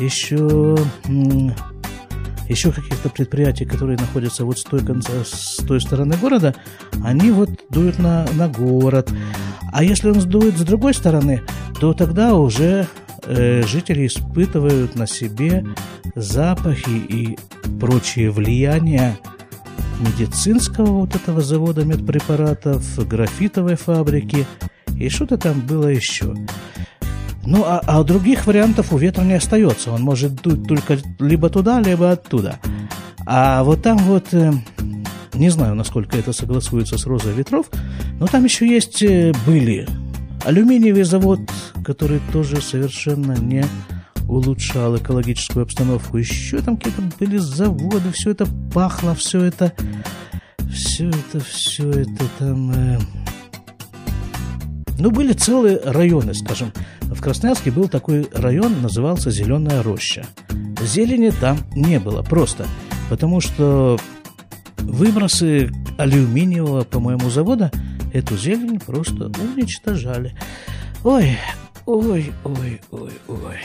еще 0.00 0.76
еще 2.48 2.72
каких-то 2.72 3.08
предприятий, 3.08 3.64
которые 3.64 3.98
находятся 3.98 4.44
вот 4.44 4.58
с 4.58 4.64
той, 4.64 4.84
конца, 4.84 5.12
с 5.24 5.64
той 5.66 5.80
стороны 5.80 6.16
города, 6.16 6.54
они 7.04 7.30
вот 7.30 7.48
дуют 7.70 8.00
на, 8.00 8.26
на 8.34 8.48
город. 8.48 9.10
А 9.72 9.84
если 9.84 10.10
он 10.10 10.20
сдует 10.20 10.58
с 10.58 10.62
другой 10.62 10.94
стороны, 10.94 11.42
то 11.80 11.94
тогда 11.94 12.34
уже 12.34 12.88
э, 13.24 13.62
жители 13.66 14.06
испытывают 14.06 14.94
на 14.94 15.06
себе 15.06 15.64
запахи 16.14 16.90
и 16.90 17.38
прочие 17.80 18.30
влияния 18.30 19.16
медицинского 20.00 21.00
вот 21.00 21.14
этого 21.14 21.40
завода 21.40 21.84
медпрепаратов, 21.84 23.06
графитовой 23.06 23.76
фабрики 23.76 24.46
и 24.96 25.08
что-то 25.08 25.38
там 25.38 25.60
было 25.60 25.88
еще. 25.88 26.34
Ну, 27.44 27.64
а, 27.64 27.82
а 27.86 28.04
других 28.04 28.46
вариантов 28.46 28.92
у 28.92 28.98
ветра 28.98 29.22
не 29.22 29.34
остается. 29.34 29.90
Он 29.90 30.02
может 30.02 30.34
дуть 30.42 30.66
только 30.66 30.98
либо 31.18 31.50
туда, 31.50 31.80
либо 31.80 32.12
оттуда. 32.12 32.58
А 33.26 33.64
вот 33.64 33.82
там 33.82 33.98
вот, 33.98 34.32
э, 34.32 34.52
не 35.34 35.48
знаю, 35.48 35.74
насколько 35.74 36.16
это 36.16 36.32
согласуется 36.32 36.98
с 36.98 37.06
розой 37.06 37.32
ветров, 37.32 37.66
но 38.20 38.26
там 38.26 38.44
еще 38.44 38.66
есть, 38.66 39.02
э, 39.02 39.32
были 39.46 39.88
Алюминиевый 40.44 41.04
завод, 41.04 41.38
который 41.84 42.20
тоже 42.32 42.60
совершенно 42.60 43.32
не 43.32 43.64
улучшал 44.28 44.96
экологическую 44.96 45.62
обстановку. 45.62 46.16
Еще 46.16 46.60
там 46.60 46.76
какие-то 46.76 47.02
были 47.20 47.36
заводы, 47.36 48.10
все 48.12 48.30
это 48.30 48.46
пахло, 48.74 49.14
все 49.14 49.44
это, 49.44 49.72
все 50.72 51.10
это, 51.10 51.38
все 51.38 51.88
это 51.90 52.24
там... 52.40 52.72
Э... 52.72 52.98
Ну, 54.98 55.12
были 55.12 55.32
целые 55.32 55.80
районы, 55.84 56.34
скажем. 56.34 56.72
В 57.02 57.20
Красноярске 57.20 57.70
был 57.70 57.88
такой 57.88 58.26
район, 58.32 58.82
назывался 58.82 59.30
Зеленая 59.30 59.82
роща. 59.82 60.26
Зелени 60.80 61.30
там 61.30 61.58
не 61.76 62.00
было 62.00 62.22
просто, 62.22 62.66
потому 63.08 63.40
что 63.40 63.96
выбросы 64.78 65.70
алюминиевого, 65.98 66.82
по-моему, 66.82 67.30
завода– 67.30 67.70
эту 68.12 68.36
зелень 68.36 68.78
просто 68.78 69.26
уничтожали. 69.26 70.36
Ой, 71.04 71.36
ой, 71.86 72.32
ой, 72.44 72.80
ой, 72.90 73.12
ой. 73.28 73.58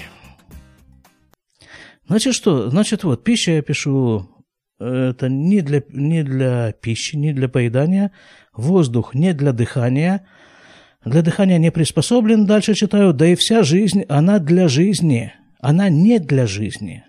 Значит, 2.08 2.34
что? 2.34 2.70
Значит, 2.70 3.04
вот, 3.04 3.24
пища 3.24 3.51
я 3.51 3.62
пишу, 3.62 4.30
это 4.80 5.27
не 5.27 5.62
для, 5.62 5.84
не 5.89 6.24
для 6.24 6.72
пищи, 6.72 7.16
не 7.16 7.34
для 7.34 7.50
поедания. 7.50 8.12
Воздух 8.54 9.13
не 9.13 9.34
для 9.34 9.51
дыхания. 9.51 10.25
Для 11.04 11.22
дыхания 11.22 11.58
не 11.58 11.72
приспособлен, 11.72 12.45
дальше 12.45 12.74
читаю. 12.74 13.13
Да 13.13 13.28
и 13.28 13.36
вся 13.36 13.63
жизнь, 13.63 14.04
она 14.08 14.39
для 14.39 14.67
жизни. 14.67 15.34
Она 15.60 15.89
не 15.89 16.19
для 16.19 16.48
жизни. 16.48 17.04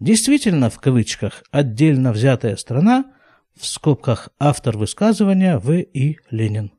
Действительно, 0.00 0.70
в 0.70 0.78
кавычках, 0.78 1.44
отдельно 1.50 2.12
взятая 2.12 2.56
страна– 2.56 3.04
в 3.58 3.66
скобках 3.66 4.28
автор 4.38 4.76
высказывания 4.76 5.58
В. 5.58 5.80
И. 5.80 6.18
Ленин. 6.30 6.70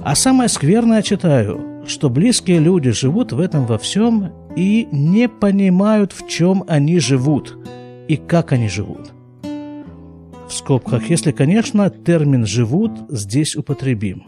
А 0.00 0.14
самое 0.14 0.48
скверное 0.48 1.02
читаю, 1.02 1.84
что 1.86 2.08
близкие 2.08 2.60
люди 2.60 2.90
живут 2.90 3.32
в 3.32 3.40
этом 3.40 3.66
во 3.66 3.78
всем 3.78 4.32
и 4.54 4.86
не 4.90 5.28
понимают, 5.28 6.12
в 6.12 6.28
чем 6.28 6.64
они 6.68 6.98
живут 6.98 7.58
и 8.06 8.16
как 8.16 8.52
они 8.52 8.68
живут. 8.68 9.10
В 9.42 10.52
скобках, 10.52 11.10
если, 11.10 11.30
конечно, 11.32 11.90
термин 11.90 12.46
«живут» 12.46 12.92
здесь 13.10 13.54
употребим. 13.54 14.24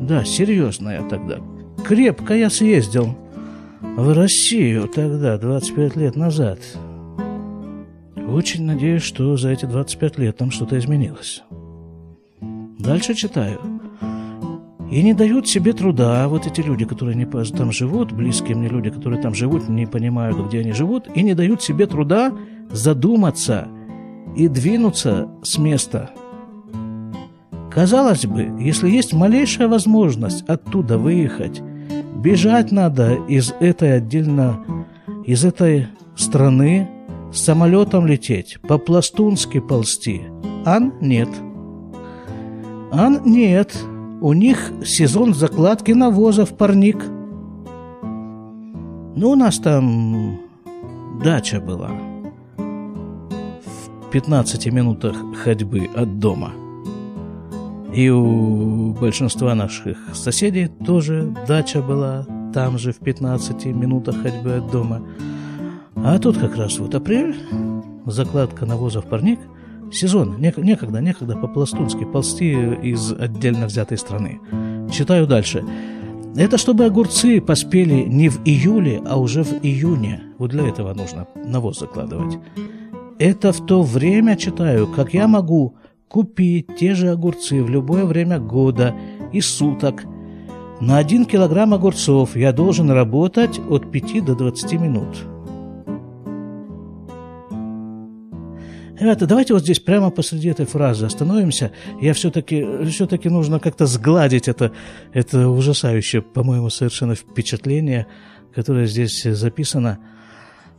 Да, 0.00 0.24
серьезно 0.24 0.90
я 0.90 1.02
тогда. 1.02 1.38
Крепко 1.86 2.34
я 2.34 2.50
съездил– 2.50 3.16
в 3.80 4.12
Россию 4.14 4.88
тогда, 4.88 5.38
25 5.38 5.96
лет 5.96 6.16
назад. 6.16 6.60
Очень 8.28 8.64
надеюсь, 8.64 9.02
что 9.02 9.36
за 9.36 9.50
эти 9.50 9.64
25 9.64 10.18
лет 10.18 10.36
там 10.36 10.50
что-то 10.50 10.78
изменилось. 10.78 11.42
Дальше 12.78 13.14
читаю. 13.14 13.58
И 14.90 15.02
не 15.02 15.14
дают 15.14 15.48
себе 15.48 15.72
труда, 15.72 16.28
вот 16.28 16.46
эти 16.46 16.60
люди, 16.60 16.84
которые 16.84 17.16
не 17.16 17.24
там 17.24 17.72
живут, 17.72 18.12
близкие 18.12 18.56
мне 18.56 18.68
люди, 18.68 18.90
которые 18.90 19.22
там 19.22 19.34
живут, 19.34 19.68
не 19.68 19.86
понимают, 19.86 20.36
где 20.48 20.60
они 20.60 20.72
живут, 20.72 21.08
и 21.14 21.22
не 21.22 21.34
дают 21.34 21.62
себе 21.62 21.86
труда 21.86 22.32
задуматься 22.70 23.68
и 24.36 24.48
двинуться 24.48 25.28
с 25.42 25.58
места. 25.58 26.10
Казалось 27.70 28.26
бы, 28.26 28.50
если 28.60 28.90
есть 28.90 29.12
малейшая 29.12 29.68
возможность 29.68 30.42
оттуда 30.48 30.98
выехать, 30.98 31.62
Бежать 32.22 32.70
надо 32.70 33.14
из 33.28 33.54
этой 33.60 33.96
отдельно, 33.96 34.62
из 35.24 35.42
этой 35.42 35.86
страны, 36.16 36.86
самолетом 37.32 38.06
лететь, 38.06 38.58
по-пластунски 38.60 39.58
ползти. 39.58 40.20
Ан 40.66 40.92
нет. 41.00 41.30
Ан 42.92 43.22
нет. 43.24 43.74
У 44.20 44.34
них 44.34 44.70
сезон 44.84 45.32
закладки 45.32 45.92
навоза 45.92 46.44
в 46.44 46.54
парник. 46.58 47.02
Ну, 48.02 49.30
у 49.30 49.34
нас 49.34 49.58
там 49.58 50.40
дача 51.24 51.58
была. 51.58 51.90
В 52.58 54.10
15 54.10 54.66
минутах 54.66 55.16
ходьбы 55.42 55.88
от 55.96 56.18
дома– 56.18 56.52
и 57.94 58.08
у 58.08 58.92
большинства 58.92 59.54
наших 59.54 59.98
соседей 60.14 60.68
тоже 60.86 61.34
дача 61.46 61.82
была 61.82 62.26
там 62.54 62.78
же 62.78 62.92
в 62.92 62.98
15 62.98 63.66
минутах 63.66 64.22
ходьбы 64.22 64.54
от 64.54 64.70
дома. 64.70 65.02
А 65.96 66.18
тут 66.18 66.38
как 66.38 66.56
раз 66.56 66.78
вот 66.78 66.94
апрель, 66.94 67.36
закладка 68.06 68.64
навоза 68.66 69.00
в 69.00 69.06
парник, 69.06 69.40
сезон, 69.92 70.36
некогда, 70.38 71.00
некогда 71.00 71.36
по-пластунски 71.36 72.04
ползти 72.04 72.52
из 72.82 73.12
отдельно 73.12 73.66
взятой 73.66 73.98
страны. 73.98 74.40
Читаю 74.92 75.26
дальше. 75.26 75.64
Это 76.36 76.58
чтобы 76.58 76.84
огурцы 76.84 77.40
поспели 77.40 78.04
не 78.04 78.28
в 78.28 78.40
июле, 78.44 79.02
а 79.04 79.18
уже 79.18 79.42
в 79.42 79.52
июне. 79.64 80.22
Вот 80.38 80.50
для 80.50 80.68
этого 80.68 80.94
нужно 80.94 81.26
навоз 81.44 81.80
закладывать. 81.80 82.38
Это 83.18 83.52
в 83.52 83.66
то 83.66 83.82
время, 83.82 84.36
читаю, 84.36 84.86
как 84.86 85.12
я 85.12 85.26
могу 85.26 85.74
купить 86.10 86.76
те 86.76 86.94
же 86.94 87.08
огурцы 87.10 87.62
в 87.62 87.70
любое 87.70 88.04
время 88.04 88.40
года 88.40 88.94
и 89.32 89.40
суток. 89.40 90.04
На 90.80 90.98
один 90.98 91.24
килограмм 91.24 91.72
огурцов 91.72 92.36
я 92.36 92.52
должен 92.52 92.90
работать 92.90 93.60
от 93.70 93.90
5 93.92 94.24
до 94.24 94.34
20 94.34 94.72
минут. 94.72 95.16
Ребята, 98.98 99.26
давайте 99.26 99.54
вот 99.54 99.62
здесь 99.62 99.78
прямо 99.78 100.10
посреди 100.10 100.48
этой 100.48 100.66
фразы 100.66 101.06
остановимся. 101.06 101.70
Я 102.00 102.12
все-таки 102.12 102.66
все 102.90 103.06
нужно 103.30 103.60
как-то 103.60 103.86
сгладить 103.86 104.48
это, 104.48 104.72
это 105.14 105.48
ужасающее, 105.48 106.22
по-моему, 106.22 106.70
совершенно 106.70 107.14
впечатление, 107.14 108.08
которое 108.54 108.86
здесь 108.86 109.22
записано. 109.22 110.00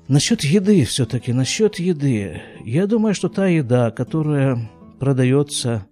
Насчет 0.08 0.44
еды 0.44 0.84
все-таки, 0.84 1.32
насчет 1.32 1.80
еды. 1.80 2.42
Я 2.66 2.86
думаю, 2.86 3.16
что 3.16 3.30
та 3.30 3.48
еда, 3.48 3.92
которая 3.92 4.70
продается, 5.02 5.88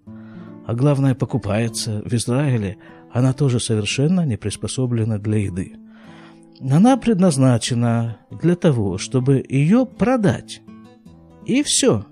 а 0.67 0.75
главное 0.75 1.15
покупается 1.15 2.03
в 2.05 2.13
Израиле, 2.13 2.77
она 3.11 3.33
тоже 3.33 3.59
совершенно 3.59 4.23
не 4.23 4.37
приспособлена 4.37 5.17
для 5.17 5.39
еды. 5.39 5.77
Она 6.61 6.95
предназначена 6.95 8.19
для 8.29 8.55
того, 8.55 8.99
чтобы 8.99 9.43
ее 9.49 9.87
продать. 9.87 10.61
И 11.47 11.63
все. 11.63 12.05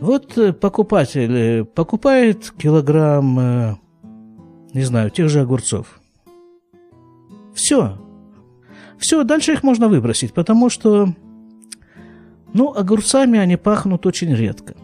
Вот 0.00 0.38
э, 0.38 0.52
покупатель 0.52 1.36
э, 1.36 1.64
покупает 1.64 2.52
килограмм, 2.56 3.40
э, 3.40 3.76
не 4.72 4.82
знаю, 4.82 5.10
тех 5.10 5.28
же 5.28 5.40
огурцов. 5.40 6.00
Все. 7.54 7.98
Все, 8.98 9.24
дальше 9.24 9.54
их 9.54 9.64
можно 9.64 9.88
выбросить, 9.88 10.32
потому 10.32 10.70
что, 10.70 11.08
ну, 12.52 12.72
огурцами 12.72 13.40
они 13.40 13.56
пахнут 13.56 14.06
очень 14.06 14.32
редко. 14.32 14.76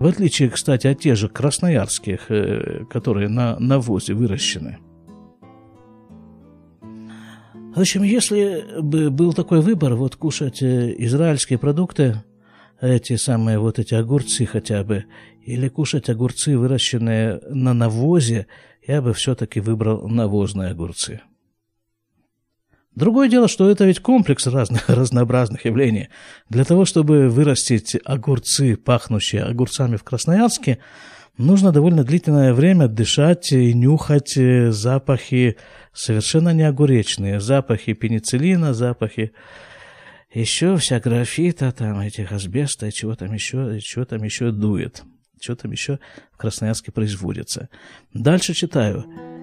В 0.00 0.06
отличие, 0.06 0.50
кстати, 0.50 0.86
от 0.86 1.00
тех 1.00 1.16
же 1.16 1.28
красноярских, 1.28 2.30
э, 2.30 2.84
которые 2.90 3.28
на 3.28 3.58
навозе 3.58 4.14
выращены. 4.14 4.78
В 7.74 7.80
общем, 7.80 8.02
если 8.02 8.80
бы 8.80 9.10
был 9.10 9.32
такой 9.32 9.60
выбор, 9.60 9.94
вот 9.94 10.16
кушать 10.16 10.62
э, 10.62 10.94
израильские 10.98 11.58
продукты, 11.58 12.22
эти 12.80 13.16
самые 13.16 13.58
вот 13.58 13.78
эти 13.78 13.94
огурцы 13.94 14.46
хотя 14.46 14.84
бы, 14.84 15.04
или 15.42 15.68
кушать 15.68 16.08
огурцы, 16.08 16.58
выращенные 16.58 17.40
на 17.50 17.72
навозе, 17.72 18.46
я 18.86 19.00
бы 19.00 19.12
все-таки 19.12 19.60
выбрал 19.60 20.08
навозные 20.08 20.70
огурцы. 20.70 21.22
Другое 22.94 23.28
дело, 23.28 23.48
что 23.48 23.68
это 23.68 23.84
ведь 23.84 24.00
комплекс 24.00 24.46
разных 24.46 24.88
разнообразных 24.88 25.64
явлений. 25.64 26.08
Для 26.48 26.64
того, 26.64 26.84
чтобы 26.84 27.28
вырастить 27.28 27.96
огурцы, 28.04 28.76
пахнущие 28.76 29.42
огурцами 29.42 29.96
в 29.96 30.04
Красноярске, 30.04 30.78
нужно 31.36 31.72
довольно 31.72 32.04
длительное 32.04 32.54
время 32.54 32.86
дышать 32.86 33.52
и 33.52 33.74
нюхать 33.74 34.36
э, 34.36 34.70
запахи 34.70 35.56
совершенно 35.92 36.50
не 36.50 36.62
огуречные. 36.62 37.40
Запахи 37.40 37.94
пенициллина, 37.94 38.74
запахи 38.74 39.32
еще 40.32 40.76
вся 40.76 41.00
графита, 41.00 41.72
там 41.72 42.00
этих 42.00 42.32
асбеста, 42.32 42.86
и 42.86 42.92
чего 42.92 43.14
там 43.16 43.32
еще, 43.32 43.80
чего 43.80 44.04
там 44.04 44.22
еще 44.22 44.52
дует. 44.52 45.02
Что 45.40 45.56
там 45.56 45.72
еще 45.72 45.98
в 46.32 46.36
Красноярске 46.36 46.92
производится. 46.92 47.68
Дальше 48.12 48.54
читаю. 48.54 49.33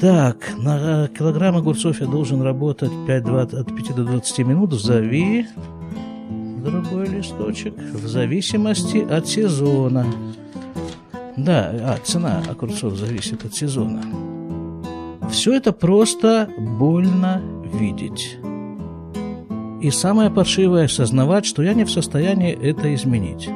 Так, 0.00 0.52
на 0.58 1.08
килограмм 1.08 1.56
огурцов 1.56 2.00
я 2.00 2.06
должен 2.06 2.42
работать 2.42 2.90
5, 3.06 3.24
20, 3.24 3.54
от 3.54 3.74
5 3.74 3.94
до 3.94 4.04
20 4.04 4.38
минут. 4.38 4.72
Зови 4.72 5.46
другой 6.66 7.06
листочек. 7.06 7.74
В 7.76 8.06
зависимости 8.06 8.98
от 8.98 9.26
сезона. 9.26 10.06
Да, 11.36 11.70
а, 11.82 11.98
цена 12.02 12.42
огурцов 12.48 12.94
зависит 12.94 13.44
от 13.44 13.54
сезона. 13.54 14.02
Все 15.30 15.54
это 15.54 15.72
просто 15.72 16.48
больно 16.58 17.42
видеть. 17.74 18.38
И 19.82 19.90
самое 19.90 20.30
паршивое– 20.30 20.84
осознавать, 20.86 21.44
что 21.44 21.62
я 21.62 21.74
не 21.74 21.84
в 21.84 21.90
состоянии 21.90 22.52
это 22.52 22.94
изменить. 22.94 23.48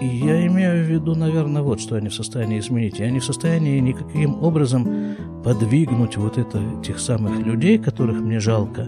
Я 0.00 0.46
имею 0.46 0.84
в 0.84 0.88
виду, 0.90 1.14
наверное, 1.14 1.62
вот 1.62 1.80
что 1.80 1.98
не 1.98 2.10
в 2.10 2.14
состоянии 2.14 2.58
изменить. 2.58 2.98
Я 2.98 3.10
не 3.10 3.18
в 3.18 3.24
состоянии 3.24 3.80
никаким 3.80 4.42
образом 4.42 5.16
подвигнуть 5.42 6.16
вот 6.16 6.36
это, 6.36 6.60
тех 6.84 6.98
самых 6.98 7.38
людей, 7.38 7.78
которых 7.78 8.20
мне 8.20 8.38
жалко, 8.38 8.84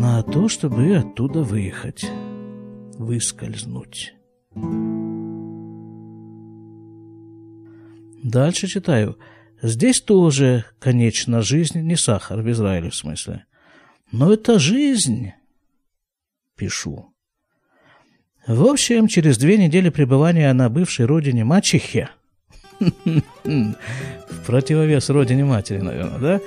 на 0.00 0.22
то, 0.22 0.48
чтобы 0.48 0.96
оттуда 0.96 1.42
выехать, 1.42 2.04
выскользнуть. 2.98 4.14
Дальше 8.24 8.66
читаю. 8.66 9.18
Здесь 9.62 10.00
тоже, 10.00 10.64
конечно, 10.80 11.42
жизнь 11.42 11.80
не 11.80 11.96
сахар 11.96 12.42
в 12.42 12.50
Израиле 12.50 12.90
в 12.90 12.96
смысле. 12.96 13.46
Но 14.10 14.32
это 14.32 14.58
жизнь, 14.58 15.30
пишу. 16.56 17.11
В 18.46 18.66
общем, 18.66 19.06
через 19.06 19.38
две 19.38 19.56
недели 19.56 19.88
пребывания 19.88 20.52
на 20.52 20.68
бывшей 20.68 21.06
родине 21.06 21.44
мачехе, 21.44 22.08
в 23.44 24.46
противовес 24.46 25.08
родине 25.10 25.44
матери, 25.44 25.78
наверное, 25.78 26.18
да? 26.18 26.40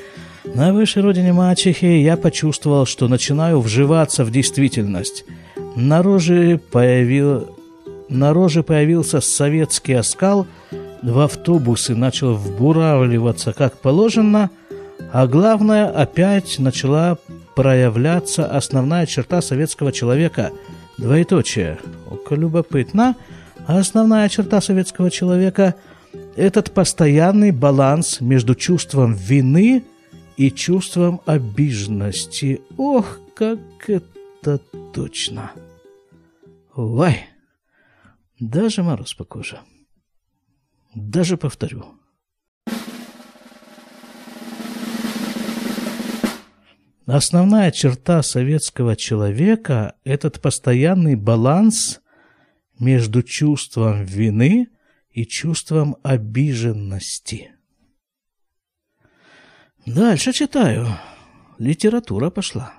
На 0.54 0.74
бывшей 0.74 1.02
родине 1.02 1.32
мачехи 1.32 1.86
я 1.86 2.18
почувствовал, 2.18 2.86
что 2.86 3.08
начинаю 3.08 3.62
вживаться 3.62 4.26
в 4.26 4.32
действительность. 4.32 5.24
На 5.78 6.04
роже, 6.04 6.60
появил... 6.72 7.56
на 8.10 8.34
роже 8.34 8.62
появился 8.62 9.22
советский 9.22 9.94
оскал, 9.94 10.48
в 11.02 11.18
автобусы 11.20 11.96
начал 11.96 12.34
вбуравливаться 12.34 13.54
как 13.54 13.80
положено, 13.80 14.50
а 15.14 15.28
главное, 15.28 15.90
опять 15.90 16.60
начала 16.60 17.18
проявляться 17.56 18.46
основная 18.46 19.06
черта 19.06 19.42
советского 19.42 19.94
человека– 19.94 20.52
Двоеточие. 20.98 21.80
Око 22.10 22.36
любопытно. 22.36 23.16
А 23.68 23.80
основная 23.80 24.30
черта 24.30 24.62
советского 24.62 25.10
человека– 25.12 25.76
этот 26.36 26.72
постоянный 26.72 27.52
баланс 27.52 28.22
между 28.22 28.56
чувством 28.56 29.14
вины 29.14 29.84
и 30.38 30.52
чувством 30.52 31.22
обиженности. 31.26 32.62
Ох, 32.78 33.20
как 33.34 33.60
это 33.88 34.60
точно! 34.94 35.52
Ой, 36.76 37.18
даже 38.40 38.84
мороз 38.84 39.14
по 39.14 39.24
коже. 39.24 39.60
Даже 40.94 41.38
повторю– 41.38 41.86
Основная 47.06 47.72
черта 47.72 48.24
советского 48.24 48.96
человека– 48.96 49.94
этот 50.04 50.42
постоянный 50.42 51.16
баланс 51.16 52.02
между 52.80 53.22
чувством 53.22 54.04
вины 54.04 54.70
и 55.12 55.26
чувством 55.26 55.98
обиженности. 56.02 57.52
Дальше 59.86 60.34
читаю. 60.34 60.88
Литература 61.60 62.32
пошла. 62.32 62.74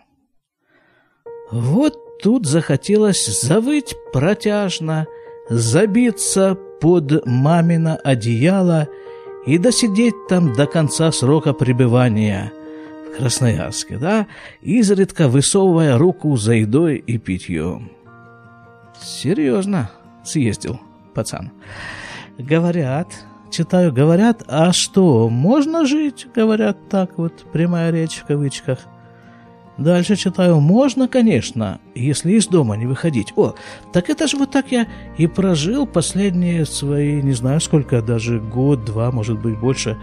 Вот 1.52 1.94
тут 2.20 2.46
захотелось 2.46 3.26
завыть 3.42 3.94
протяжно, 4.12 5.06
забиться 5.48 6.56
под 6.80 7.24
мамино 7.24 7.94
одеяло 7.94 8.88
и 9.46 9.56
досидеть 9.58 10.16
там 10.28 10.52
до 10.52 10.66
конца 10.66 11.12
срока 11.12 11.52
пребывания– 11.52 12.52
Красноярске, 13.16 13.98
да, 13.98 14.26
изредка 14.62 15.28
высовывая 15.28 15.98
руку 15.98 16.36
за 16.36 16.54
едой 16.54 16.96
и 16.96 17.18
питьем. 17.18 17.90
Серьезно 19.00 19.90
съездил 20.24 20.80
пацан. 21.14 21.50
Говорят, 22.38 23.08
читаю, 23.50 23.92
говорят, 23.92 24.42
а 24.48 24.72
что, 24.72 25.28
можно 25.28 25.86
жить? 25.86 26.26
Говорят 26.34 26.88
так 26.88 27.16
вот, 27.16 27.44
прямая 27.52 27.90
речь 27.90 28.16
в 28.16 28.26
кавычках. 28.26 28.80
Дальше 29.78 30.16
читаю, 30.16 30.60
можно, 30.60 31.06
конечно, 31.06 31.80
если 31.94 32.32
из 32.32 32.46
дома 32.46 32.76
не 32.76 32.86
выходить. 32.86 33.32
О, 33.36 33.54
так 33.92 34.08
это 34.08 34.26
же 34.26 34.38
вот 34.38 34.50
так 34.50 34.72
я 34.72 34.86
и 35.18 35.26
прожил 35.26 35.86
последние 35.86 36.64
свои, 36.64 37.20
не 37.20 37.32
знаю 37.32 37.60
сколько, 37.60 38.00
даже 38.00 38.40
год, 38.40 38.86
два, 38.86 39.10
может 39.12 39.38
быть, 39.38 39.58
больше, 39.58 39.98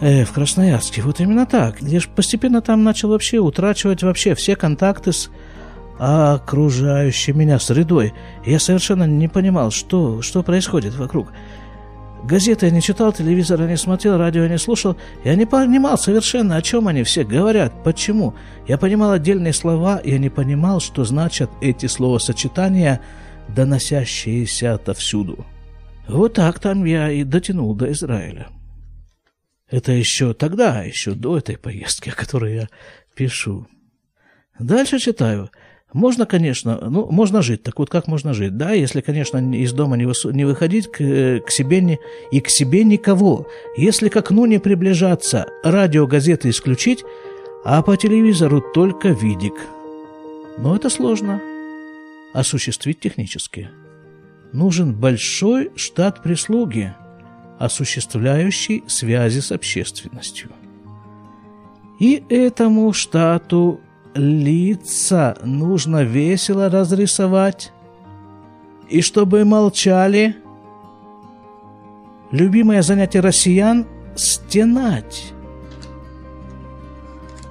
э, 0.00 0.24
в 0.24 0.32
Красноярске. 0.32 1.02
Вот 1.02 1.20
именно 1.20 1.46
так. 1.46 1.80
Я 1.80 2.00
же 2.00 2.08
постепенно 2.08 2.60
там 2.60 2.84
начал 2.84 3.10
вообще 3.10 3.38
утрачивать 3.38 4.02
вообще 4.02 4.34
все 4.34 4.56
контакты 4.56 5.12
с 5.12 5.30
окружающей 5.98 7.32
меня 7.32 7.58
средой. 7.58 8.12
Я 8.44 8.58
совершенно 8.58 9.04
не 9.04 9.28
понимал, 9.28 9.70
что, 9.70 10.22
что 10.22 10.42
происходит 10.42 10.94
вокруг. 10.94 11.32
Газеты 12.24 12.66
я 12.66 12.72
не 12.72 12.82
читал, 12.82 13.12
телевизор 13.12 13.60
я 13.60 13.68
не 13.68 13.76
смотрел, 13.76 14.18
радио 14.18 14.42
я 14.42 14.48
не 14.48 14.58
слушал. 14.58 14.96
Я 15.24 15.36
не 15.36 15.46
понимал 15.46 15.96
совершенно, 15.96 16.56
о 16.56 16.62
чем 16.62 16.88
они 16.88 17.02
все 17.04 17.24
говорят, 17.24 17.72
почему. 17.84 18.34
Я 18.66 18.78
понимал 18.78 19.12
отдельные 19.12 19.52
слова, 19.52 20.00
я 20.02 20.18
не 20.18 20.28
понимал, 20.28 20.80
что 20.80 21.04
значат 21.04 21.50
эти 21.60 21.86
словосочетания, 21.86 23.00
доносящиеся 23.48 24.74
отовсюду. 24.74 25.46
Вот 26.08 26.34
так 26.34 26.58
там 26.58 26.84
я 26.84 27.10
и 27.10 27.22
дотянул 27.22 27.74
до 27.74 27.92
Израиля. 27.92 28.48
Это 29.68 29.92
еще 29.92 30.32
тогда, 30.32 30.82
еще 30.82 31.12
до 31.12 31.38
этой 31.38 31.58
поездки, 31.58 32.10
о 32.10 32.14
которой 32.14 32.54
я 32.54 32.68
пишу. 33.14 33.66
Дальше 34.58 34.98
читаю. 34.98 35.50
Можно, 35.92 36.26
конечно, 36.26 36.78
ну, 36.88 37.10
можно 37.10 37.42
жить. 37.42 37.62
Так 37.62 37.78
вот, 37.78 37.90
как 37.90 38.06
можно 38.06 38.34
жить? 38.34 38.56
Да, 38.56 38.72
если, 38.72 39.00
конечно, 39.00 39.38
из 39.54 39.72
дома 39.72 39.96
не, 39.96 40.04
высу, 40.04 40.30
не 40.30 40.44
выходить 40.44 40.90
к, 40.90 41.40
к 41.40 41.50
себе 41.50 41.80
не, 41.80 41.98
и 42.30 42.40
к 42.40 42.48
себе 42.48 42.84
никого. 42.84 43.48
Если 43.76 44.08
к 44.08 44.16
окну 44.16 44.46
не 44.46 44.58
приближаться, 44.58 45.46
радио, 45.64 46.06
газеты 46.06 46.50
исключить, 46.50 47.02
а 47.64 47.82
по 47.82 47.96
телевизору 47.96 48.60
только 48.60 49.08
видик. 49.08 49.54
Но 50.58 50.76
это 50.76 50.90
сложно 50.90 51.40
осуществить 52.34 53.00
технически. 53.00 53.70
Нужен 54.52 54.94
большой 54.94 55.70
штат 55.76 56.22
прислуги– 56.22 56.94
осуществляющий 57.58 58.84
связи 58.86 59.40
с 59.40 59.52
общественностью. 59.52 60.50
И 61.98 62.22
этому 62.28 62.92
штату 62.92 63.80
лица 64.14 65.36
нужно 65.42 66.02
весело 66.02 66.68
разрисовать, 66.68 67.72
и 68.88 69.00
чтобы 69.00 69.44
молчали, 69.44 70.36
Любимое 72.32 72.82
занятие 72.82 73.20
россиян– 73.20 73.86
стенать. 74.16 75.32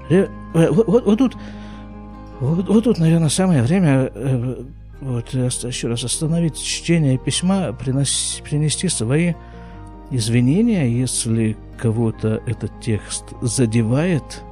Э, 0.10 0.28
э, 0.54 0.70
вот, 0.70 0.88
вот, 0.88 1.06
вот 1.06 1.18
тут, 1.18 1.38
вот, 2.42 2.68
вот 2.68 2.84
тут, 2.84 2.98
наверное, 2.98 3.30
самое 3.30 3.64
время 3.64 4.12
э, 4.14 4.64
вот, 5.00 5.34
еще 5.34 5.88
раз 5.88 6.04
остановить 6.04 6.62
чтение 6.62 7.18
письма, 7.18 7.72
принос, 7.72 8.42
принести 8.44 8.90
свои 8.90 9.34
извинения, 10.12 10.90
если 10.90 11.58
кого-то 11.78 12.42
этот 12.46 12.80
текст 12.82 13.26
задевает. 13.42 14.44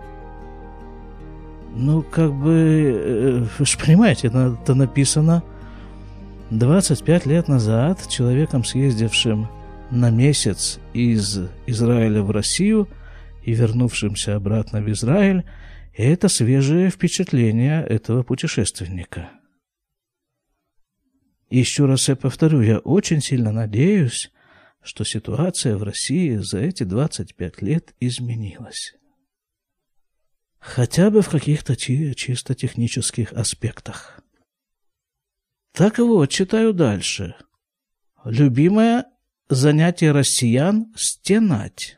Ну, 1.75 2.03
как 2.03 2.33
бы, 2.33 3.47
вы 3.57 3.65
же 3.65 3.77
понимаете, 3.77 4.27
это 4.27 4.75
написано 4.75 5.43
25 6.51 7.25
лет 7.25 7.47
назад 7.47 8.07
человеком, 8.07 8.63
съездившим 8.63 9.47
на 9.89 10.09
месяц 10.09 10.79
из 10.93 11.39
Израиля 11.65 12.21
в 12.21 12.31
Россию 12.31 12.87
и 13.43 13.53
вернувшимся 13.53 14.35
обратно 14.35 14.81
в 14.81 14.91
Израиль, 14.91 15.43
это 15.95 16.27
свежее 16.27 16.89
впечатление 16.89 17.83
этого 17.85 18.23
путешественника. 18.23 19.29
Еще 21.49 21.85
раз 21.85 22.07
я 22.09 22.15
повторю, 22.15 22.61
я 22.61 22.79
очень 22.79 23.21
сильно 23.21 23.51
надеюсь, 23.51 24.31
что 24.83 25.03
ситуация 25.03 25.77
в 25.77 25.83
России 25.83 26.35
за 26.35 26.59
эти 26.59 26.83
25 26.83 27.61
лет 27.61 27.93
изменилась. 27.99 28.93
Хотя 30.59 31.09
бы 31.09 31.21
в 31.21 31.29
каких-то 31.29 31.75
чисто 31.75 32.55
технических 32.55 33.33
аспектах. 33.33 34.21
Так 35.73 35.97
вот, 35.97 36.29
читаю 36.29 36.73
дальше. 36.73 37.35
Любимое 38.23 39.05
занятие 39.49 40.11
россиян– 40.11 40.93
стенать. 40.95 41.97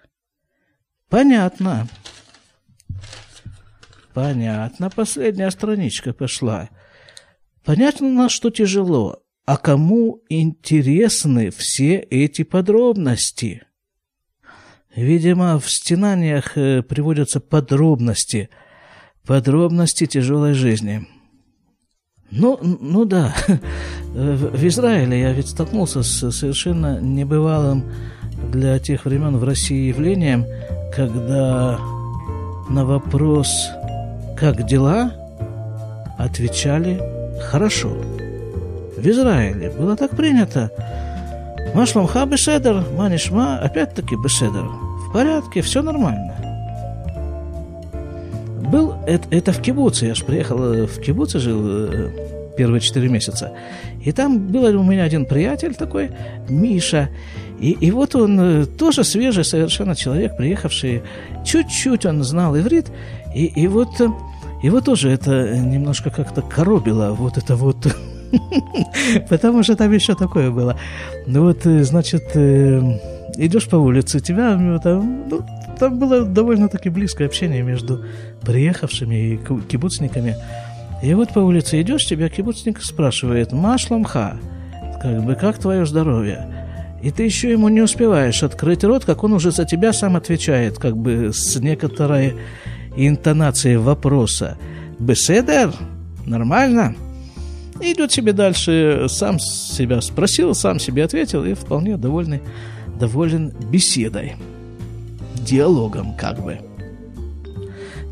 Понятно. 1.09 1.87
Понятно, 4.13 4.89
последняя 4.89 5.51
страничка 5.51 6.13
пошла. 6.13 6.69
Понятно, 7.63 8.29
что 8.29 8.49
тяжело. 8.49 9.24
А 9.45 9.57
кому 9.57 10.21
интересны 10.27 11.51
все 11.51 11.97
эти 11.97 12.43
подробности? 12.43 13.61
Видимо, 14.95 15.59
в 15.59 15.69
стенаниях 15.69 16.57
э, 16.57 16.81
приводятся 16.81 17.39
подробности, 17.39 18.49
подробности 19.25 20.07
тяжелой 20.07 20.53
жизни. 20.53 21.07
Ну, 22.31 22.57
ну 22.61 23.05
да, 23.05 23.35
в 24.13 24.67
Израиле 24.67 25.19
я 25.19 25.31
ведь 25.31 25.49
столкнулся 25.49 26.01
с 26.01 26.31
совершенно 26.31 26.99
небывалым 26.99 27.83
для 28.51 28.79
тех 28.79 29.05
времен 29.05 29.37
в 29.37 29.43
России 29.43 29.89
явлением, 29.89 30.45
когда 30.95 31.79
на 32.69 32.83
вопрос 32.83 33.69
«Как 34.37 34.65
дела?» 34.65 35.13
отвечали 36.17 36.99
«Хорошо». 37.51 38.14
В 38.97 39.05
Израиле 39.05 39.69
было 39.71 39.95
так 39.95 40.11
принято. 40.11 40.71
Машломха 41.73 42.25
беседер, 42.25 42.83
манишма, 42.95 43.59
опять-таки 43.59 44.15
беседер. 44.15 44.63
В 44.63 45.13
порядке, 45.13 45.61
все 45.61 45.81
нормально. 45.81 46.33
Был 48.71 48.95
это, 49.05 49.27
это 49.31 49.51
в 49.51 49.61
Кибуце, 49.61 50.07
я 50.07 50.15
же 50.15 50.23
приехал 50.23 50.63
э, 50.63 50.85
в 50.85 51.01
Кибуце, 51.01 51.39
жил 51.39 51.61
э, 51.65 52.09
первые 52.57 52.79
четыре 52.79 53.09
месяца. 53.09 53.51
И 54.03 54.11
там 54.11 54.47
был 54.47 54.63
у 54.79 54.83
меня 54.83 55.03
один 55.03 55.25
приятель 55.25 55.75
такой, 55.75 56.11
Миша. 56.49 57.09
И, 57.59 57.71
и 57.71 57.91
вот 57.91 58.15
он 58.15 58.39
э, 58.39 58.65
тоже 58.65 59.03
свежий 59.03 59.43
совершенно 59.43 59.95
человек, 59.95 60.37
приехавший. 60.37 61.03
Чуть-чуть 61.43 62.05
он 62.05 62.23
знал 62.23 62.57
иврит. 62.57 62.87
И, 63.35 63.45
и 63.45 63.67
вот 63.67 63.99
его 64.63 64.81
тоже 64.81 65.11
это 65.11 65.57
немножко 65.57 66.09
как-то 66.09 66.41
коробило, 66.41 67.13
вот 67.13 67.37
это 67.37 67.55
вот 67.55 67.77
Потому 69.29 69.63
что 69.63 69.75
там 69.75 69.91
еще 69.91 70.15
такое 70.15 70.51
было. 70.51 70.77
Ну 71.27 71.43
вот, 71.43 71.65
э, 71.65 71.83
значит, 71.83 72.23
э, 72.35 72.81
идешь 73.37 73.67
по 73.67 73.75
улице, 73.75 74.19
тебя 74.19 74.55
ну, 74.55 74.79
там, 74.79 75.29
ну, 75.29 75.41
там 75.79 75.99
было 75.99 76.25
довольно-таки 76.25 76.89
близкое 76.89 77.25
общение 77.25 77.61
между 77.61 78.05
приехавшими 78.41 79.15
и 79.15 79.39
кибуцниками. 79.67 80.35
И 81.03 81.13
вот 81.13 81.33
по 81.33 81.39
улице 81.39 81.81
идешь, 81.81 82.05
тебя 82.05 82.29
кибуцник 82.29 82.81
спрашивает, 82.81 83.51
«Машломха, 83.51 84.37
как 85.01 85.23
бы, 85.23 85.35
как 85.35 85.57
твое 85.57 85.85
здоровье?» 85.85 86.47
И 87.03 87.11
ты 87.11 87.23
еще 87.23 87.51
ему 87.51 87.69
не 87.69 87.81
успеваешь 87.81 88.41
открыть 88.41 88.83
рот, 88.83 89.05
как 89.05 89.23
он 89.23 89.33
уже 89.33 89.51
за 89.51 89.65
тебя 89.65 89.93
сам 89.93 90.15
отвечает, 90.15 90.79
как 90.79 90.97
бы 90.97 91.31
с 91.31 91.55
некоторой 91.57 92.35
интонацией 92.95 93.77
вопроса. 93.77 94.57
«Беседер? 94.97 95.71
Нормально?» 96.25 96.95
И 97.81 97.91
идет 97.91 98.11
себе 98.11 98.31
дальше, 98.31 99.07
сам 99.09 99.39
себя 99.39 100.01
спросил, 100.01 100.53
сам 100.55 100.79
себе 100.79 101.03
ответил 101.03 101.43
и 101.43 101.53
вполне 101.53 101.97
довольный, 101.97 102.41
доволен 102.99 103.49
беседой, 103.69 104.33
диалогом 105.35 106.15
как 106.15 106.41
бы. 106.41 106.59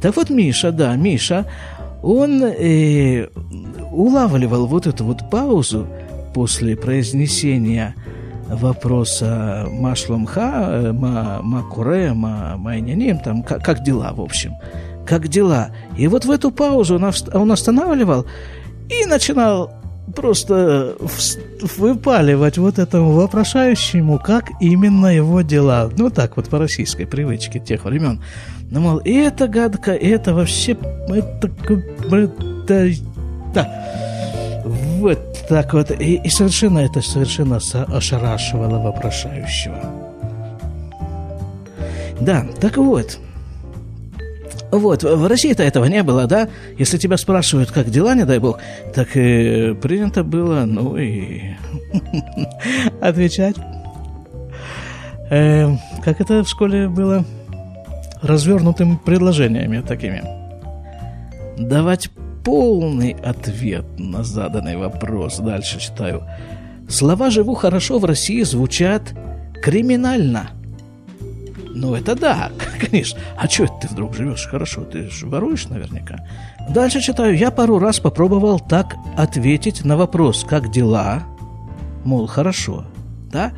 Так 0.02 0.18
вот 0.18 0.30
Миша, 0.30 0.72
да, 0.72 0.96
Миша, 0.98 1.46
он 2.02 2.44
э, 2.44 3.30
улавливал 3.92 4.68
вот 4.68 4.86
эту 4.86 5.06
вот 5.06 5.30
паузу 5.32 5.88
после 6.34 6.76
произнесения 6.76 7.96
вопроса 8.50 9.66
Машломха, 9.70 10.68
э, 10.70 10.92
ма, 10.92 11.40
Макуре, 11.42 12.14
ма, 12.14 12.56
Майняним, 12.58 13.20
там, 13.20 13.44
как, 13.44 13.64
как 13.64 13.84
дела, 13.84 14.12
в 14.14 14.20
общем, 14.20 14.56
как 15.06 15.30
дела. 15.30 15.70
И 15.98 16.08
вот 16.08 16.26
в 16.26 16.32
эту 16.32 16.52
паузу 16.52 16.96
он, 16.96 17.12
он 17.34 17.52
останавливал 17.52 18.26
и 18.90 19.06
начинал 19.06 19.72
просто 20.16 20.96
выпаливать 21.78 22.58
вот 22.58 22.78
этому 22.78 23.14
вопрошающему, 23.14 24.20
как 24.20 24.50
именно 24.60 25.08
его 25.08 25.42
дела. 25.42 25.90
Ну, 25.98 26.10
так 26.10 26.38
вот, 26.38 26.50
по 26.50 26.60
российской 26.60 27.06
привычке 27.06 27.60
тех 27.60 27.86
времен. 27.86 28.22
Ну, 28.70 28.80
мол, 28.80 28.98
и 28.98 29.14
это 29.14 29.48
гадко, 29.48 29.94
и 29.94 30.08
это 30.08 30.34
вообще... 30.34 30.78
Это... 31.08 31.52
это 32.68 32.94
да. 33.54 34.64
Вот 34.66 35.20
так 35.48 35.74
вот. 35.74 35.92
И, 35.92 36.16
и 36.16 36.30
совершенно 36.30 36.80
это 36.80 37.02
совершенно 37.02 37.58
ошарашивало 37.58 38.80
вопрошающего. 38.80 39.80
Да, 42.20 42.46
так 42.60 42.78
вот. 42.78 43.20
Вот, 44.74 45.04
в 45.04 45.28
России-то 45.28 45.62
этого 45.62 45.86
не 45.86 46.02
было, 46.02 46.26
да? 46.26 46.50
Если 46.80 46.98
тебя 46.98 47.18
спрашивают, 47.18 47.70
как 47.70 47.92
дела, 47.92 48.16
не 48.16 48.26
дай 48.26 48.40
бог, 48.40 48.60
так 48.96 49.16
и 49.16 49.76
принято 49.80 50.24
было, 50.24 50.66
ну 50.66 50.98
и 50.98 51.54
отвечать. 53.02 53.56
Э, 55.30 55.70
как 56.04 56.20
это 56.22 56.44
в 56.44 56.50
школе 56.50 56.90
было? 56.90 57.24
Развернутыми 58.24 58.98
предложениями 59.06 59.82
такими. 59.82 60.24
Давать 61.56 62.10
полный 62.44 63.16
ответ 63.24 63.86
на 64.00 64.24
заданный 64.24 64.76
вопрос. 64.76 65.38
Дальше 65.38 65.80
читаю. 65.80 66.24
Слова 66.90 67.30
«живу 67.30 67.54
хорошо» 67.54 68.00
в 68.00 68.06
России 68.06 68.42
звучат 68.42 69.14
криминально– 69.62 70.50
ну, 71.74 71.96
это 71.96 72.16
да, 72.16 72.52
конечно. 72.80 73.20
А 73.36 73.48
что 73.50 73.64
это 73.64 73.74
ты 73.82 73.88
вдруг 73.88 74.16
живешь 74.16 74.48
хорошо? 74.48 74.84
Ты 74.84 75.10
же 75.10 75.28
воруешь 75.28 75.68
наверняка. 75.68 76.26
Дальше 76.70 77.02
читаю. 77.02 77.36
Я 77.38 77.52
пару 77.52 77.80
раз 77.80 78.00
попробовал 78.00 78.60
так 78.60 78.96
ответить 79.18 79.84
на 79.84 79.98
вопрос, 79.98 80.46
как 80.48 80.72
дела? 80.72 81.24
Мол, 82.06 82.28
хорошо. 82.28 82.86
Да? 83.32 83.54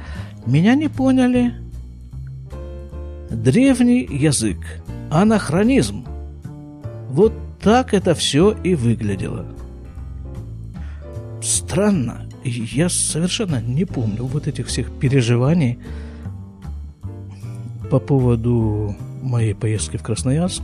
Меня 0.46 0.76
не 0.76 0.88
поняли. 0.88 1.54
Древний 3.30 4.08
язык. 4.10 4.60
Анахронизм. 5.12 6.06
Вот 7.10 7.34
так 7.62 7.94
это 7.94 8.16
все 8.16 8.52
и 8.64 8.76
выглядело. 8.76 9.46
Странно. 11.42 12.22
Я 12.44 12.90
совершенно 12.90 13.60
не 13.60 13.86
помню 13.86 14.24
вот 14.24 14.48
этих 14.48 14.68
всех 14.68 14.92
переживаний, 14.92 15.80
по 17.90 18.00
поводу 18.00 18.96
моей 19.22 19.54
поездки 19.54 19.98
в 19.98 20.04
Красноярск. 20.04 20.62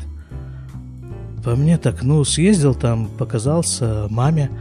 По 1.43 1.55
мне 1.55 1.77
так, 1.77 2.03
ну, 2.03 2.23
съездил 2.23 2.75
там, 2.75 3.07
показался 3.07 4.07
маме. 4.09 4.51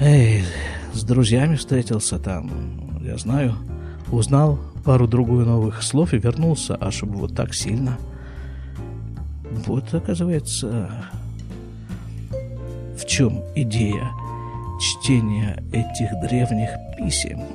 Эй, 0.00 0.44
с 0.92 1.02
друзьями 1.02 1.56
встретился 1.56 2.18
там, 2.18 2.50
я 3.02 3.18
знаю, 3.18 3.54
узнал 4.10 4.58
пару-другую 4.84 5.44
новых 5.44 5.82
слов 5.82 6.14
и 6.14 6.18
вернулся, 6.18 6.76
а 6.76 6.90
чтобы 6.90 7.16
вот 7.16 7.34
так 7.34 7.54
сильно. 7.54 7.98
Вот, 9.66 9.92
оказывается, 9.92 10.90
в 12.98 13.04
чем 13.06 13.42
идея 13.54 14.10
чтения 14.80 15.62
этих 15.72 16.10
древних 16.22 16.70
писем– 16.98 17.40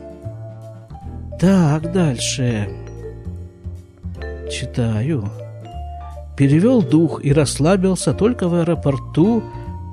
Так, 1.42 1.92
дальше. 1.92 2.70
Читаю. 4.52 5.30
Перевел 6.36 6.82
дух 6.82 7.24
и 7.24 7.32
расслабился 7.32 8.14
только 8.14 8.50
в 8.50 8.56
аэропорту 8.56 9.44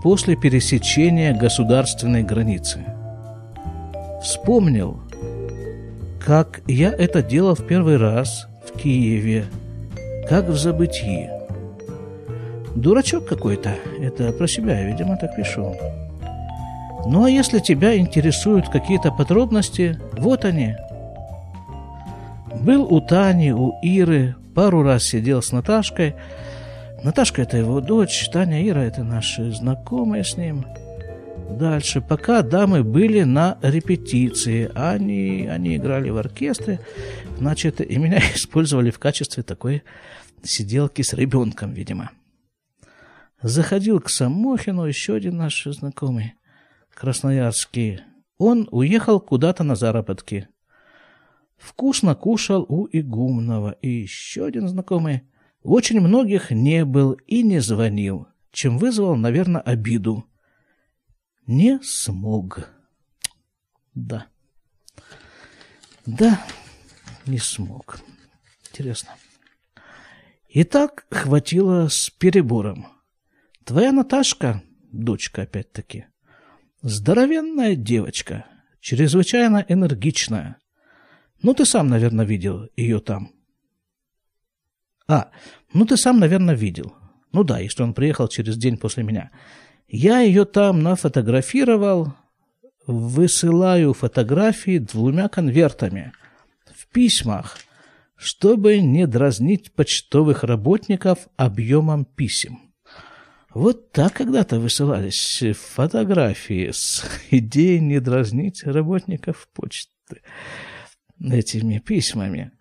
после 0.03 0.35
пересечения 0.35 1.33
государственной 1.33 2.25
границы. 2.25 2.81
Вспомнил, 4.21 5.01
как 6.25 6.61
я 6.67 6.91
это 6.91 7.23
делал 7.23 7.55
в 7.55 7.67
первый 7.67 7.99
раз 7.99 8.49
в 8.67 8.77
Киеве, 8.77 9.45
как 10.29 10.49
в 10.49 10.57
забытии. 10.57 11.31
Дурачок 12.75 13.27
какой-то, 13.27 13.77
это 14.01 14.33
про 14.33 14.49
себя 14.49 14.81
я, 14.81 14.87
видимо, 14.89 15.17
так 15.17 15.37
пишу. 15.37 15.77
Ну 17.07 17.25
а 17.25 17.31
если 17.31 17.61
тебя 17.61 17.97
интересуют 17.97 18.69
какие-то 18.69 19.13
подробности, 19.13 19.99
вот 20.19 20.45
они. 20.45 20.75
Был 22.61 22.93
у 22.93 23.01
Тани, 23.01 23.53
у 23.53 23.73
Иры, 23.83 24.35
пару 24.59 24.83
раз 24.83 25.05
сидел 25.05 25.41
с 25.41 25.53
Наташкой. 25.53 26.17
Наташка– 27.05 27.43
это 27.43 27.57
его 27.57 27.81
дочь, 27.81 28.29
Таня 28.33 28.69
Ира– 28.69 28.83
это 28.87 29.05
наши 29.05 29.53
знакомые 29.53 30.25
с 30.25 30.37
ним. 30.37 30.67
Дальше, 31.49 32.01
пока 32.01 32.43
дамы 32.43 32.83
были 32.83 33.23
на 33.23 33.57
репетиции, 33.63 34.69
они, 34.75 35.47
они 35.49 35.77
играли 35.77 36.11
в 36.11 36.17
оркестре, 36.17 36.81
значит, 37.37 37.81
и 37.81 37.99
меня 37.99 38.19
использовали 38.35 38.91
в 38.91 38.99
качестве 38.99 39.45
такой 39.45 39.85
сиделки 40.43 41.03
с 41.03 41.13
ребенком, 41.13 41.73
видимо. 41.73 42.11
Заходил 43.41 44.01
к 44.01 44.11
Самохину 44.11 44.87
еще 44.87 45.15
один 45.15 45.37
наш 45.37 45.63
знакомый, 45.67 46.35
красноярский. 46.93 48.01
Он 48.39 48.67
уехал 48.73 49.21
куда-то 49.21 49.63
на 49.63 49.77
заработки. 49.77 50.49
Вкусно 51.59 52.15
кушал 52.15 52.65
у 52.69 52.89
Игумного. 52.91 53.73
И 53.83 53.89
еще 53.89 54.47
один 54.47 54.69
знакомый 54.69 55.23
очень 55.63 56.01
многих 56.01 56.51
не 56.51 56.85
был 56.85 57.13
и 57.13 57.43
не 57.43 57.61
звонил, 57.61 58.29
чем 58.53 58.79
вызвал, 58.79 59.17
наверное, 59.17 59.61
обиду. 59.61 60.25
Не 61.47 61.81
смог. 61.83 62.71
Да. 63.95 64.27
Да, 66.07 66.45
не 67.27 67.39
смог. 67.39 68.01
Интересно. 68.71 69.11
И 70.49 70.65
так 70.65 71.07
хватило 71.11 71.89
с 71.89 72.09
перебором. 72.11 72.87
Твоя 73.65 73.93
Наташка, 73.93 74.63
дочка 74.93 75.43
опять-таки, 75.43 76.07
здоровенная 76.81 77.75
девочка, 77.77 78.47
чрезвычайно 78.81 79.65
энергичная. 79.69 80.59
Ну, 81.43 81.55
ты 81.55 81.65
сам, 81.65 81.89
наверное, 81.89 82.25
видел 82.25 82.69
ее 82.77 83.01
там. 83.01 83.33
А, 85.07 85.31
ну 85.73 85.87
ты 85.87 85.97
сам, 85.97 86.19
наверное, 86.21 86.55
видел. 86.55 86.95
Ну 87.33 87.45
да, 87.45 87.59
если 87.59 87.83
он 87.83 87.95
приехал 87.95 88.29
через 88.29 88.57
день 88.57 88.77
после 88.77 89.03
меня. 89.03 89.31
Я 89.89 90.21
ее 90.21 90.45
там 90.45 90.83
нафотографировал, 90.83 92.13
высылаю 92.87 93.95
фотографии 93.95 94.79
двумя 94.79 95.29
конвертами 95.29 96.13
в 96.75 96.87
письмах, 96.89 97.57
чтобы 98.17 98.81
не 98.81 99.07
дразнить 99.07 99.73
почтовых 99.73 100.45
работников 100.45 101.29
объемом 101.37 102.05
писем. 102.05 102.61
Вот 103.55 103.93
так 103.93 104.13
когда-то 104.13 104.61
высылались 104.61 105.43
фотографии 105.75 106.71
с 106.71 107.03
идеей 107.31 107.81
не 107.81 108.01
дразнить 108.01 108.65
работников 108.65 109.49
почты 109.55 110.21
этими 111.21 111.79
письмами. 111.79 112.53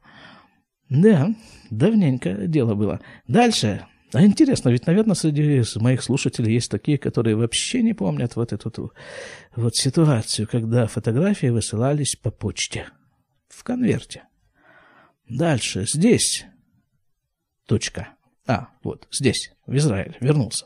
Да, 0.90 1.34
давненько 1.70 2.48
дело 2.48 2.76
было. 2.76 3.02
Дальше. 3.28 3.86
А 4.14 4.24
интересно, 4.24 4.70
ведь, 4.70 4.88
наверное, 4.88 5.16
среди 5.16 5.62
моих 5.80 6.02
слушателей 6.02 6.54
есть 6.54 6.72
такие, 6.72 6.98
которые 6.98 7.36
вообще 7.36 7.82
не 7.82 7.94
помнят 7.94 8.38
вот 8.38 8.54
эту 8.54 8.94
вот 9.56 9.76
ситуацию, 9.76 10.48
когда 10.48 10.88
фотографии 10.88 11.48
высылались 11.48 12.16
по 12.16 12.32
почте 12.32 12.88
в 13.50 13.64
конверте. 13.64 14.24
Дальше. 15.28 15.86
Здесь. 15.86 16.46
Точка. 17.66 18.17
А, 18.48 18.70
вот, 18.84 19.08
здесь, 19.12 19.52
в 19.66 19.76
Израиль, 19.76 20.16
вернулся. 20.22 20.66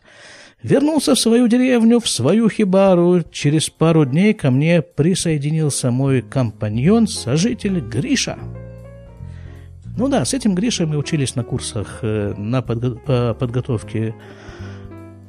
Вернулся 0.63 1.15
в 1.15 1.19
свою 1.19 1.47
деревню, 1.47 1.99
в 1.99 2.07
свою 2.07 2.47
хибару. 2.47 3.23
Через 3.31 3.69
пару 3.69 4.05
дней 4.05 4.33
ко 4.33 4.51
мне 4.51 4.83
присоединился 4.83 5.89
мой 5.89 6.21
компаньон, 6.21 7.07
сожитель 7.07 7.79
Гриша. 7.79 8.37
Ну 9.97 10.07
да, 10.07 10.23
с 10.23 10.33
этим 10.33 10.55
Гришей 10.55 10.85
мы 10.85 10.97
учились 10.97 11.35
на 11.35 11.43
курсах 11.43 11.99
э, 12.01 12.33
на 12.37 12.59
подго- 12.59 12.97
по 12.99 13.33
подготовке 13.33 14.13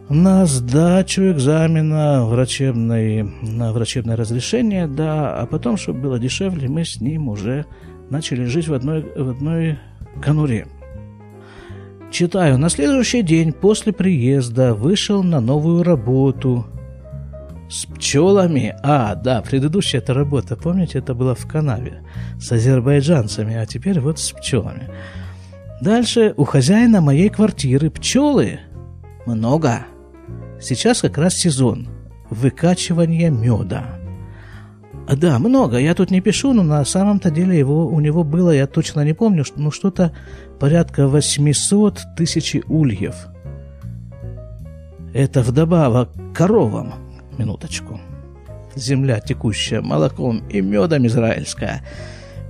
на 0.08 0.44
сдачу 0.44 1.32
экзамена 1.32 2.26
врачебной, 2.26 3.22
на 3.22 3.72
врачебное 3.72 4.16
разрешение, 4.16 4.86
да, 4.86 5.34
а 5.38 5.46
потом, 5.46 5.78
чтобы 5.78 6.00
было 6.00 6.18
дешевле, 6.18 6.68
мы 6.68 6.84
с 6.84 7.00
ним 7.00 7.28
уже 7.28 7.64
начали 8.10 8.44
жить 8.44 8.68
в 8.68 8.74
одной, 8.74 9.02
в 9.02 9.30
одной 9.30 9.78
конуре. 10.22 10.66
Читаю, 12.12 12.58
на 12.58 12.68
следующий 12.68 13.22
день 13.22 13.54
после 13.54 13.90
приезда 13.90 14.74
вышел 14.74 15.22
на 15.22 15.40
новую 15.40 15.82
работу. 15.82 16.66
С 17.70 17.86
пчелами? 17.86 18.76
А, 18.82 19.14
да, 19.14 19.40
предыдущая 19.40 20.02
эта 20.02 20.12
работа, 20.12 20.54
помните, 20.54 20.98
это 20.98 21.14
была 21.14 21.34
в 21.34 21.48
канаве 21.48 22.02
с 22.38 22.52
азербайджанцами, 22.52 23.56
а 23.56 23.64
теперь 23.64 23.98
вот 23.98 24.18
с 24.18 24.30
пчелами. 24.32 24.90
Дальше 25.80 26.34
у 26.36 26.44
хозяина 26.44 27.00
моей 27.00 27.30
квартиры 27.30 27.88
пчелы 27.88 28.60
много. 29.24 29.86
Сейчас 30.60 31.00
как 31.00 31.16
раз 31.16 31.36
сезон 31.36 31.88
выкачивания 32.28 33.30
меда. 33.30 34.01
А, 35.06 35.16
да, 35.16 35.38
много. 35.38 35.78
Я 35.78 35.94
тут 35.94 36.10
не 36.10 36.20
пишу, 36.20 36.52
но 36.52 36.62
на 36.62 36.84
самом-то 36.84 37.30
деле 37.30 37.58
его, 37.58 37.86
у 37.86 38.00
него 38.00 38.22
было, 38.24 38.50
я 38.50 38.66
точно 38.66 39.04
не 39.04 39.12
помню, 39.12 39.44
ну 39.56 39.70
что-то 39.70 40.12
порядка 40.60 41.08
800 41.08 42.02
тысяч 42.16 42.56
ульев. 42.68 43.14
Это 45.12 45.42
вдобавок 45.42 46.10
коровам. 46.34 46.94
Минуточку. 47.36 48.00
Земля 48.74 49.20
текущая 49.20 49.80
молоком 49.80 50.42
и 50.48 50.60
медом 50.60 51.06
израильская. 51.06 51.82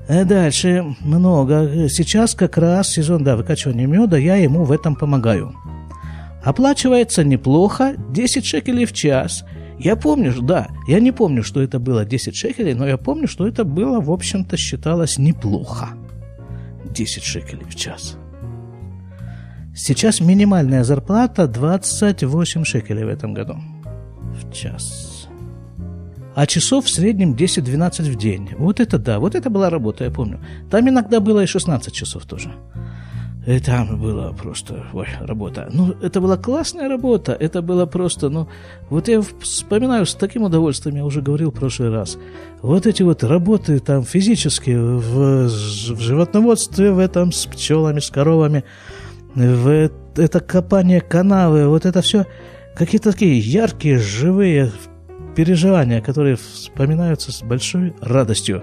А 0.09 0.25
дальше 0.25 0.85
много. 1.01 1.89
Сейчас 1.89 2.35
как 2.35 2.59
раз 2.59 2.91
сезон 2.91 3.25
да, 3.25 3.37
выкачивания 3.37 3.87
меда, 3.87 4.19
я 4.19 4.37
ему 4.37 4.65
в 4.65 4.73
этом 4.73 4.95
помогаю. 4.95 5.55
Оплачивается 6.45 7.25
неплохо, 7.25 7.95
10 8.11 8.45
шекелей 8.45 8.85
в 8.85 8.93
час– 8.93 9.45
я 9.79 9.97
помню, 9.97 10.33
да, 10.43 10.69
я 10.87 11.01
не 11.01 11.13
помню, 11.13 11.43
что 11.43 11.63
это 11.63 11.79
было 11.79 12.05
10 12.05 12.37
шекелей, 12.37 12.75
но 12.75 12.87
я 12.87 12.97
помню, 12.97 13.29
что 13.29 13.47
это 13.47 13.65
было, 13.65 14.01
в 14.01 14.11
общем-то, 14.11 14.57
считалось 14.57 15.19
неплохо. 15.19 15.91
10 16.91 17.23
шекелей 17.23 17.65
в 17.65 17.75
час. 17.75 18.17
Сейчас 19.75 20.21
минимальная 20.21 20.85
зарплата 20.85 21.47
28 21.47 22.65
шекелей 22.65 23.05
в 23.05 23.09
этом 23.09 23.33
году. 23.33 23.57
В 24.35 24.53
час. 24.53 25.29
А 26.35 26.47
часов 26.47 26.85
в 26.85 26.91
среднем 26.91 27.35
10-12 27.35 28.11
в 28.11 28.17
день. 28.17 28.51
Вот 28.59 28.81
это 28.81 28.99
да, 28.99 29.19
вот 29.19 29.35
это 29.35 29.51
была 29.51 29.71
работа, 29.71 30.05
я 30.05 30.11
помню. 30.11 30.41
Там 30.71 30.89
иногда 30.89 31.21
было 31.21 31.43
и 31.43 31.47
16 31.47 31.93
часов 31.93 32.25
тоже. 32.27 32.53
И 33.47 33.59
там 33.59 34.01
была 34.01 34.33
просто, 34.33 34.87
ой, 34.93 35.09
работа. 35.21 35.69
Ну, 35.73 35.97
это 36.01 36.21
была 36.21 36.37
классная 36.37 36.89
работа, 36.89 37.33
это 37.33 37.61
было 37.61 37.87
просто, 37.87 38.29
ну, 38.29 38.49
вот 38.89 39.09
я 39.09 39.21
вспоминаю 39.41 40.07
с 40.07 40.15
таким 40.15 40.45
удовольствием, 40.45 40.97
я 40.97 41.05
уже 41.05 41.23
говорил 41.23 41.51
в 41.51 41.55
прошлый 41.55 41.91
раз, 41.91 42.19
вот 42.61 42.87
эти 42.87 43.03
вот 43.03 43.25
работы 43.25 43.81
там 43.81 44.05
физические 44.05 44.81
в, 44.81 45.49
в 45.49 46.01
животноводстве, 46.01 46.93
в 46.93 47.01
этом 47.01 47.33
с 47.33 47.47
пчелами, 47.47 47.99
с 47.99 48.11
коровами, 48.11 48.63
в 49.35 49.91
это 50.17 50.39
копание 50.39 51.01
канавы, 51.01 51.67
вот 51.67 51.85
это 51.85 52.01
все 52.01 52.27
какие-то 52.77 53.11
такие 53.11 53.41
яркие, 53.41 53.99
живые 53.99 54.71
переживания, 55.35 56.01
которые 56.01 56.37
вспоминаются 56.37 57.33
с 57.33 57.43
большой 57.43 57.95
радостью. 58.01 58.63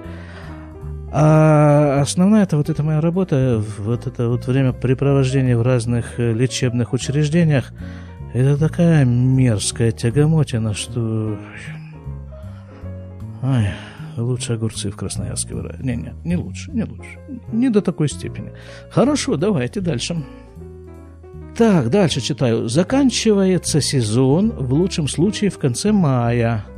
А 1.12 2.02
основная 2.02 2.44
это 2.44 2.58
вот 2.58 2.70
эта 2.70 2.84
моя 2.84 3.02
работа, 3.02 3.64
вот 3.80 4.06
это 4.06 4.30
вот 4.30 4.46
времяпрепровождение 4.46 5.58
в 5.58 5.64
разных 5.64 6.20
э, 6.20 6.34
лечебных 6.34 6.94
учреждениях, 6.94 7.74
это 8.34 8.58
такая 8.58 9.06
мерзкая 9.06 9.92
тягомотина, 9.92 10.76
что... 10.76 11.40
Ай, 13.42 13.72
лучше 14.18 14.54
огурцы 14.54 14.92
в 14.92 14.98
Красноярске 14.98 15.56
выращивать. 15.56 15.84
Не, 15.84 15.96
не, 15.96 16.14
не 16.24 16.36
лучше, 16.36 16.72
не 16.72 16.84
лучше. 16.84 17.18
Не 17.52 17.70
до 17.70 17.82
такой 17.82 18.08
степени. 18.08 18.52
Хорошо, 18.92 19.36
давайте 19.36 19.82
дальше. 19.82 20.24
Так, 21.58 21.90
дальше 21.90 22.22
читаю. 22.22 22.70
Заканчивается 22.70 23.82
сезон, 23.82 24.52
в 24.52 24.74
лучшем 24.74 25.08
случае, 25.08 25.50
в 25.50 25.58
конце 25.58 25.92
мая– 25.92 26.66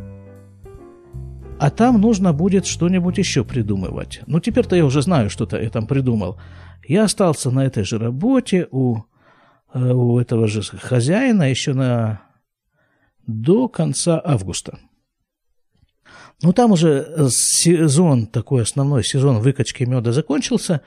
А 1.61 1.69
там 1.69 2.01
нужно 2.01 2.33
будет 2.33 2.65
что-нибудь 2.65 3.19
еще 3.19 3.43
придумывать. 3.43 4.21
Ну, 4.25 4.39
теперь-то 4.39 4.75
я 4.75 4.83
уже 4.83 5.03
знаю, 5.03 5.29
что-то 5.29 5.61
я 5.61 5.69
там 5.69 5.85
придумал. 5.85 6.41
Я 6.87 7.03
остался 7.03 7.51
на 7.51 7.63
этой 7.63 7.83
же 7.83 7.99
работе 7.99 8.67
у, 8.71 9.03
э, 9.71 9.79
у 9.79 10.17
этого 10.17 10.47
же 10.47 10.63
хозяина 10.63 11.51
еще 11.51 11.73
на 11.75 12.23
до 13.27 13.67
конца 13.67 14.19
августа. 14.25 14.79
Ну, 16.41 16.51
там 16.51 16.71
уже 16.71 17.27
сезон, 17.29 18.25
такой 18.25 18.63
основной 18.63 19.03
сезон 19.03 19.37
выкачки 19.37 19.83
меда 19.83 20.13
закончился. 20.13 20.81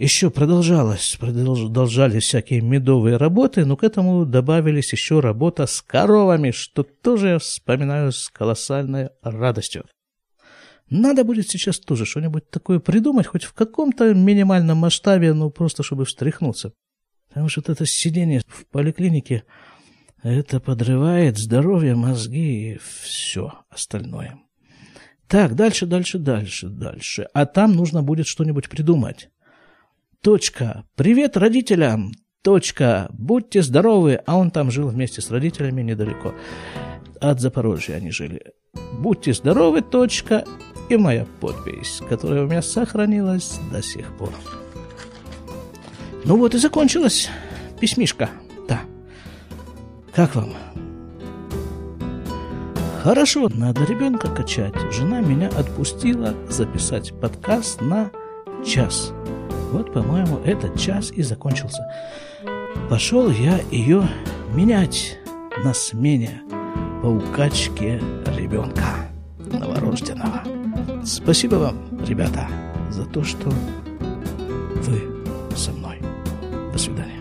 Еще 0.00 0.30
продолжалось, 0.30 1.18
продолжались 1.20 2.24
всякие 2.24 2.62
медовые 2.62 3.18
работы, 3.18 3.66
но 3.66 3.76
к 3.76 3.84
этому 3.84 4.24
добавились 4.24 4.94
еще 4.94 5.20
работа 5.20 5.66
с 5.66 5.82
коровами, 5.82 6.52
что 6.52 6.84
тоже 6.84 7.28
я 7.28 7.38
вспоминаю 7.38 8.10
с 8.10 8.30
колоссальной 8.30 9.10
радостью. 9.20 9.84
Надо 10.88 11.22
будет 11.22 11.50
сейчас 11.50 11.78
тоже 11.78 12.06
что-нибудь 12.06 12.48
такое 12.48 12.78
придумать, 12.78 13.26
хоть 13.26 13.44
в 13.44 13.52
каком-то 13.52 14.14
минимальном 14.14 14.78
масштабе, 14.78 15.34
ну, 15.34 15.50
просто 15.50 15.82
чтобы 15.82 16.06
встряхнуться. 16.06 16.72
Потому 17.28 17.50
что 17.50 17.60
это 17.70 17.84
сидение 17.84 18.40
в 18.48 18.66
поликлинике 18.68 19.44
это 20.22 20.60
подрывает 20.60 21.36
здоровье, 21.36 21.94
мозги 21.94 22.72
и 22.72 22.80
все 23.02 23.52
остальное. 23.68 24.38
Так, 25.28 25.54
дальше, 25.54 25.84
дальше, 25.84 26.18
дальше, 26.18 26.68
дальше. 26.68 27.28
А 27.34 27.44
там 27.44 27.74
нужно 27.74 28.02
будет 28.02 28.26
что-нибудь 28.26 28.70
придумать. 28.70 29.28
Точка. 30.22 30.84
Привет 30.96 31.38
родителям. 31.38 32.12
Точка. 32.42 33.08
Будьте 33.10 33.62
здоровы. 33.62 34.20
А 34.26 34.36
он 34.36 34.50
там 34.50 34.70
жил 34.70 34.88
вместе 34.88 35.22
с 35.22 35.30
родителями 35.30 35.80
недалеко. 35.80 36.34
От 37.22 37.40
Запорожья 37.40 37.94
они 37.94 38.10
жили. 38.10 38.52
Будьте 38.92 39.32
здоровы. 39.32 39.80
Точка. 39.80 40.44
И 40.90 40.96
моя 40.98 41.26
подпись, 41.40 42.02
которая 42.06 42.44
у 42.44 42.48
меня 42.48 42.60
сохранилась 42.60 43.58
до 43.72 43.82
сих 43.82 44.14
пор. 44.18 44.34
Ну 46.26 46.36
вот 46.36 46.54
и 46.54 46.58
закончилась 46.58 47.30
письмишка. 47.80 48.28
Как 50.14 50.34
вам? 50.34 50.50
Хорошо, 53.02 53.48
надо 53.48 53.84
ребенка 53.84 54.28
качать. 54.28 54.74
Жена 54.92 55.20
меня 55.22 55.48
отпустила 55.48 56.34
записать 56.50 57.18
подкаст 57.18 57.80
на 57.80 58.10
час. 58.66 59.14
Вот, 59.72 59.92
по-моему, 59.92 60.38
этот 60.44 60.78
час 60.78 61.12
и 61.12 61.22
закончился. 61.22 61.86
Пошел 62.88 63.30
я 63.30 63.60
ее 63.70 64.08
менять 64.52 65.18
на 65.64 65.74
смене 65.74 66.42
по 67.02 67.06
укачке 67.06 68.00
ребенка 68.36 69.08
новорожденного. 69.38 70.42
Спасибо 71.04 71.56
вам, 71.56 71.76
ребята, 72.06 72.48
за 72.90 73.04
то, 73.04 73.22
что 73.22 73.50
вы 73.50 75.56
со 75.56 75.72
мной. 75.72 76.00
До 76.72 76.78
свидания. 76.78 77.19